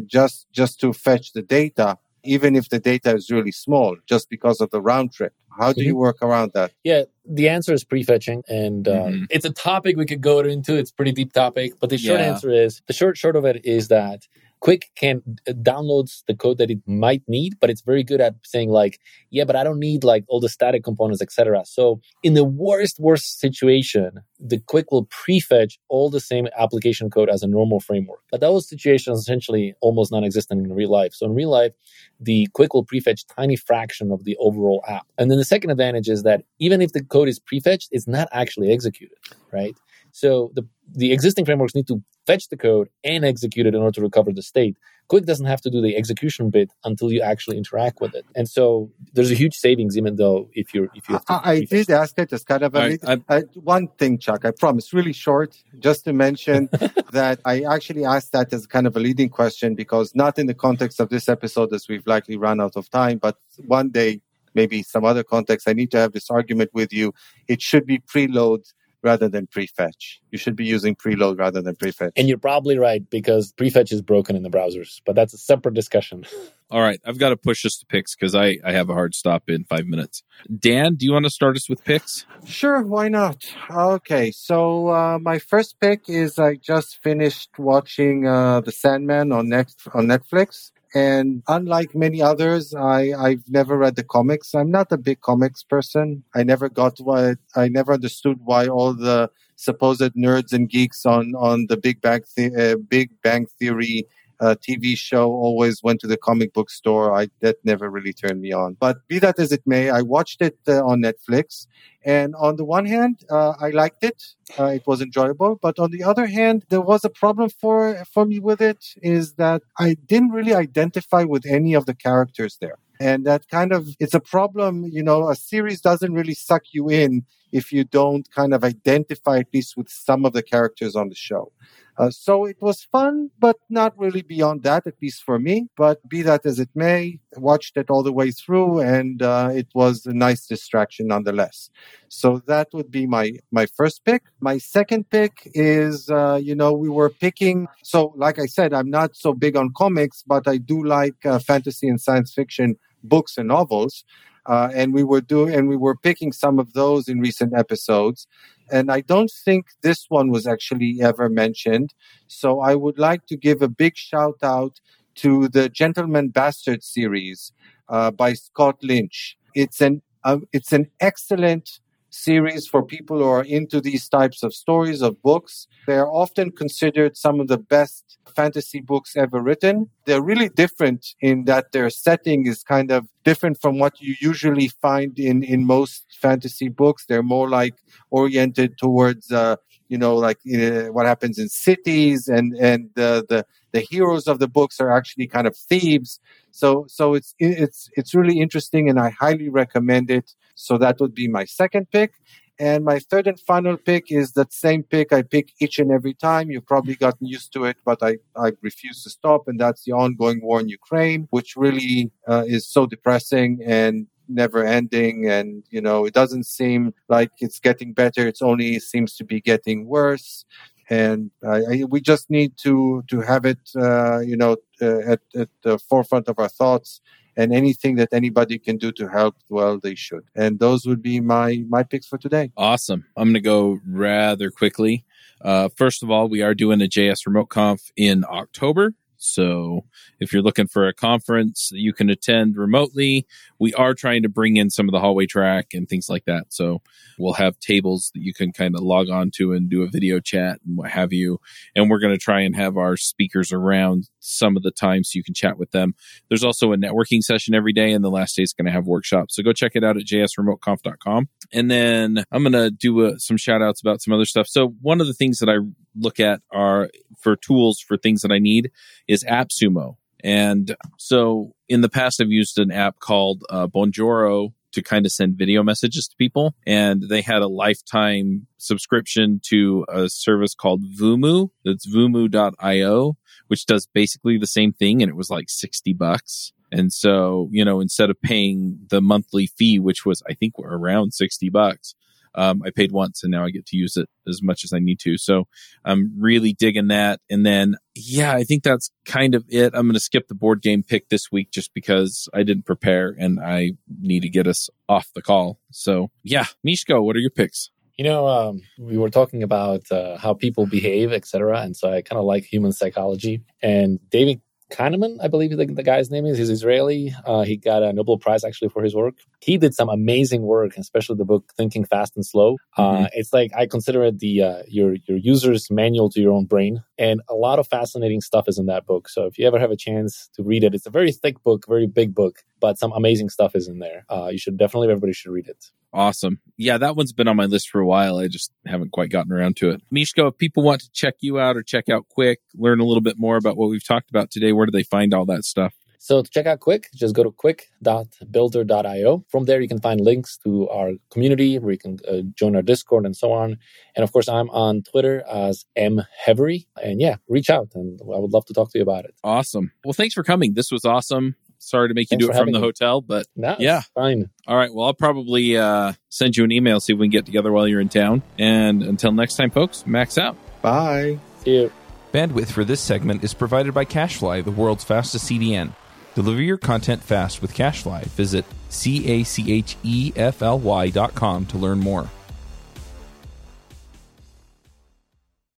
[0.05, 4.61] just just to fetch the data, even if the data is really small, just because
[4.61, 5.33] of the round trip.
[5.57, 6.71] How do you work around that?
[6.83, 9.23] Yeah, the answer is prefetching, and uh, mm-hmm.
[9.29, 10.75] it's a topic we could go into.
[10.75, 12.27] It's pretty deep topic, but the short yeah.
[12.27, 14.27] answer is the short short of it is that
[14.65, 18.33] Qwik can uh, downloads the code that it might need, but it's very good at
[18.43, 18.99] saying like,
[19.29, 21.63] yeah, but I don't need like all the static components, etc.
[21.65, 27.29] So in the worst worst situation, the Qwik will prefetch all the same application code
[27.29, 28.21] as a normal framework.
[28.31, 31.13] But those situations essentially almost non-existent in real life.
[31.13, 31.73] So in real life,
[32.19, 35.05] the Qwik will prefetch tiny fraction of the overall app.
[35.19, 38.27] And then the second advantage is that even if the code is prefetched, it's not
[38.31, 39.17] actually executed,
[39.51, 39.75] right?
[40.15, 43.95] So the the existing frameworks need to fetch the code and execute it in order
[43.95, 44.77] to recover the state.
[45.09, 48.47] Qwik doesn't have to do the execution bit until you actually interact with it, and
[48.47, 49.97] so there's a huge savings.
[49.97, 52.63] Even though if you're if you have to, I, I did ask it as kind
[52.63, 54.45] of a, right, uh, one thing, Chuck.
[54.45, 56.69] I promise, really short, just to mention
[57.11, 60.53] that I actually asked that as kind of a leading question because not in the
[60.53, 63.35] context of this episode, as we've likely run out of time, but
[63.65, 64.21] one day
[64.53, 67.13] maybe some other context, I need to have this argument with you.
[67.49, 68.63] It should be preload
[69.05, 70.17] rather than prefetch.
[70.31, 72.11] You should be using preload rather than prefetch.
[72.17, 75.75] And you're probably right because prefetch is broken in the browsers, but that's a separate
[75.75, 76.25] discussion.
[76.71, 79.13] All right, I've got to push us to picks because I, I have a hard
[79.13, 80.23] stop in five minutes.
[80.59, 82.25] Dan, do you want to start us with picks?
[82.43, 83.45] Sure, why not?
[83.69, 89.47] Okay, so uh, my first pick is I just finished watching uh, The Sandman on
[89.47, 90.71] next on Netflix.
[90.95, 94.55] And unlike many others, I, I've never read the comics.
[94.55, 96.23] I'm not a big comics person.
[96.33, 101.33] I never got why, I never understood why all the supposed nerds and geeks on,
[101.37, 104.05] on the Big Bang, the- uh, Big Bang Theory
[104.39, 107.13] uh, TV show always went to the comic book store.
[107.13, 108.75] I that never really turned me on.
[108.79, 111.67] But be that as it may, I watched it uh, on Netflix,
[112.03, 114.23] and on the one hand, uh, I liked it.
[114.59, 115.57] Uh, it was enjoyable.
[115.61, 118.85] But on the other hand, there was a problem for for me with it.
[119.01, 122.77] Is that I didn't really identify with any of the characters there.
[122.99, 126.89] And that kind of, it's a problem, you know, a series doesn't really suck you
[126.89, 131.09] in if you don't kind of identify at least with some of the characters on
[131.09, 131.51] the show.
[131.97, 135.67] Uh, so it was fun, but not really beyond that, at least for me.
[135.77, 139.67] But be that as it may, watched it all the way through, and uh, it
[139.73, 141.69] was a nice distraction nonetheless.
[142.09, 144.23] So that would be my my first pick.
[144.39, 147.67] My second pick is, uh, you know, we were picking.
[147.83, 151.39] So, like I said, I'm not so big on comics, but I do like uh,
[151.39, 154.03] fantasy and science fiction books and novels.
[154.47, 158.27] Uh, and we were doing and we were picking some of those in recent episodes
[158.71, 161.93] and i don't think this one was actually ever mentioned
[162.27, 164.79] so i would like to give a big shout out
[165.15, 167.51] to the gentleman bastard series
[167.89, 173.43] uh, by scott lynch it's an uh, it's an excellent series for people who are
[173.43, 175.67] into these types of stories of books.
[175.85, 179.89] They're often considered some of the best fantasy books ever written.
[180.05, 184.67] They're really different in that their setting is kind of different from what you usually
[184.67, 187.05] find in, in most fantasy books.
[187.05, 187.75] They're more like
[188.11, 189.55] oriented towards, uh,
[189.89, 194.39] you know, like uh, what happens in cities and, and the, the, the heroes of
[194.39, 196.19] the books are actually kind of thieves.
[196.51, 200.33] So, so it's, it's, it's really interesting and I highly recommend it.
[200.55, 202.13] So that would be my second pick.
[202.57, 206.13] And my third and final pick is that same pick I pick each and every
[206.13, 206.49] time.
[206.49, 209.47] You've probably gotten used to it, but I, I refuse to stop.
[209.47, 214.63] And that's the ongoing war in Ukraine, which really uh, is so depressing and never
[214.63, 215.29] ending.
[215.29, 218.25] And, you know, it doesn't seem like it's getting better.
[218.27, 220.45] It's only seems to be getting worse.
[220.89, 225.49] and I, we just need to to have it, uh, you know, uh, at, at
[225.63, 227.01] the forefront of our thoughts.
[227.37, 230.23] And anything that anybody can do to help, well, they should.
[230.35, 232.51] And those would be my my picks for today.
[232.55, 233.05] Awesome.
[233.17, 235.05] I'm going to go rather quickly.
[235.41, 238.93] Uh, first of all, we are doing a JS Remote Conf in October.
[239.17, 239.85] So
[240.19, 243.25] if you're looking for a conference that you can attend remotely,
[243.59, 246.45] we are trying to bring in some of the hallway track and things like that.
[246.49, 246.81] So
[247.17, 250.19] we'll have tables that you can kind of log on to and do a video
[250.19, 251.39] chat and what have you.
[251.75, 255.17] And we're going to try and have our speakers around some of the time so
[255.17, 255.93] you can chat with them.
[256.29, 258.85] There's also a networking session every day, and the last day is going to have
[258.85, 259.35] workshops.
[259.35, 261.29] So go check it out at jsremoteconf.com.
[261.53, 264.47] And then I'm going to do uh, some shout outs about some other stuff.
[264.47, 265.57] So one of the things that I
[265.95, 266.89] look at are
[267.19, 268.71] for tools for things that I need
[269.07, 269.97] is AppSumo.
[270.23, 275.11] And so in the past, I've used an app called uh, Bonjoro to kind of
[275.11, 276.53] send video messages to people.
[276.67, 281.49] And they had a lifetime subscription to a service called Vumu.
[281.63, 283.17] That's vumu.io,
[283.47, 285.01] which does basically the same thing.
[285.01, 286.51] And it was like 60 bucks.
[286.71, 291.13] And so, you know, instead of paying the monthly fee, which was, I think, around
[291.13, 291.95] 60 bucks,
[292.35, 294.79] um, I paid once and now I get to use it as much as I
[294.79, 295.17] need to.
[295.17, 295.45] So
[295.83, 297.21] I'm really digging that.
[297.29, 299.73] And then, yeah, I think that's kind of it.
[299.73, 303.15] I'm going to skip the board game pick this week just because I didn't prepare
[303.17, 305.59] and I need to get us off the call.
[305.71, 307.71] So yeah, Misko, what are your picks?
[307.97, 312.01] You know, um, we were talking about uh, how people behave, etc., and so I
[312.01, 313.41] kind of like human psychology.
[313.61, 316.37] And David Kahneman, I believe the, the guy's name is.
[316.37, 317.13] He's Israeli.
[317.25, 319.15] Uh, he got a Nobel Prize actually for his work.
[319.39, 322.57] He did some amazing work, especially the book Thinking Fast and Slow.
[322.75, 323.03] Uh, mm-hmm.
[323.03, 326.45] Uh, it's like I consider it the uh, your your user's manual to your own
[326.45, 329.07] brain, and a lot of fascinating stuff is in that book.
[329.07, 331.65] So if you ever have a chance to read it, it's a very thick book,
[331.67, 334.05] very big book, but some amazing stuff is in there.
[334.09, 335.69] Uh, you should definitely everybody should read it.
[335.93, 336.39] Awesome.
[336.57, 338.17] Yeah, that one's been on my list for a while.
[338.17, 339.83] I just haven't quite gotten around to it.
[339.93, 343.03] Misko, if people want to check you out or check out Qwik, learn a little
[343.03, 345.75] bit more about what we've talked about today, where do they find all that stuff?
[345.99, 349.25] So to check out Qwik, just go to qwik.builder.io.
[349.29, 352.63] From there, you can find links to our community where you can uh, join our
[352.63, 353.57] Discord and so on.
[353.95, 356.65] And of course, I'm on Twitter as mhevery.
[356.81, 359.13] And yeah, reach out and I would love to talk to you about it.
[359.23, 359.71] Awesome.
[359.83, 360.53] Well, thanks for coming.
[360.55, 361.35] This was awesome.
[361.65, 362.65] Sorry to make Thanks you do it from the me.
[362.65, 364.29] hotel, but no, yeah, fine.
[364.47, 364.73] All right.
[364.73, 367.67] Well, I'll probably uh, send you an email, see if we can get together while
[367.67, 368.21] you're in town.
[368.37, 370.37] And until next time, folks, max out.
[370.61, 371.19] Bye.
[371.43, 371.71] See you.
[372.13, 375.73] Bandwidth for this segment is provided by CacheFly, the world's fastest CDN.
[376.13, 378.05] Deliver your content fast with CacheFly.
[378.05, 382.09] Visit C A C H E F L Y dot com to learn more.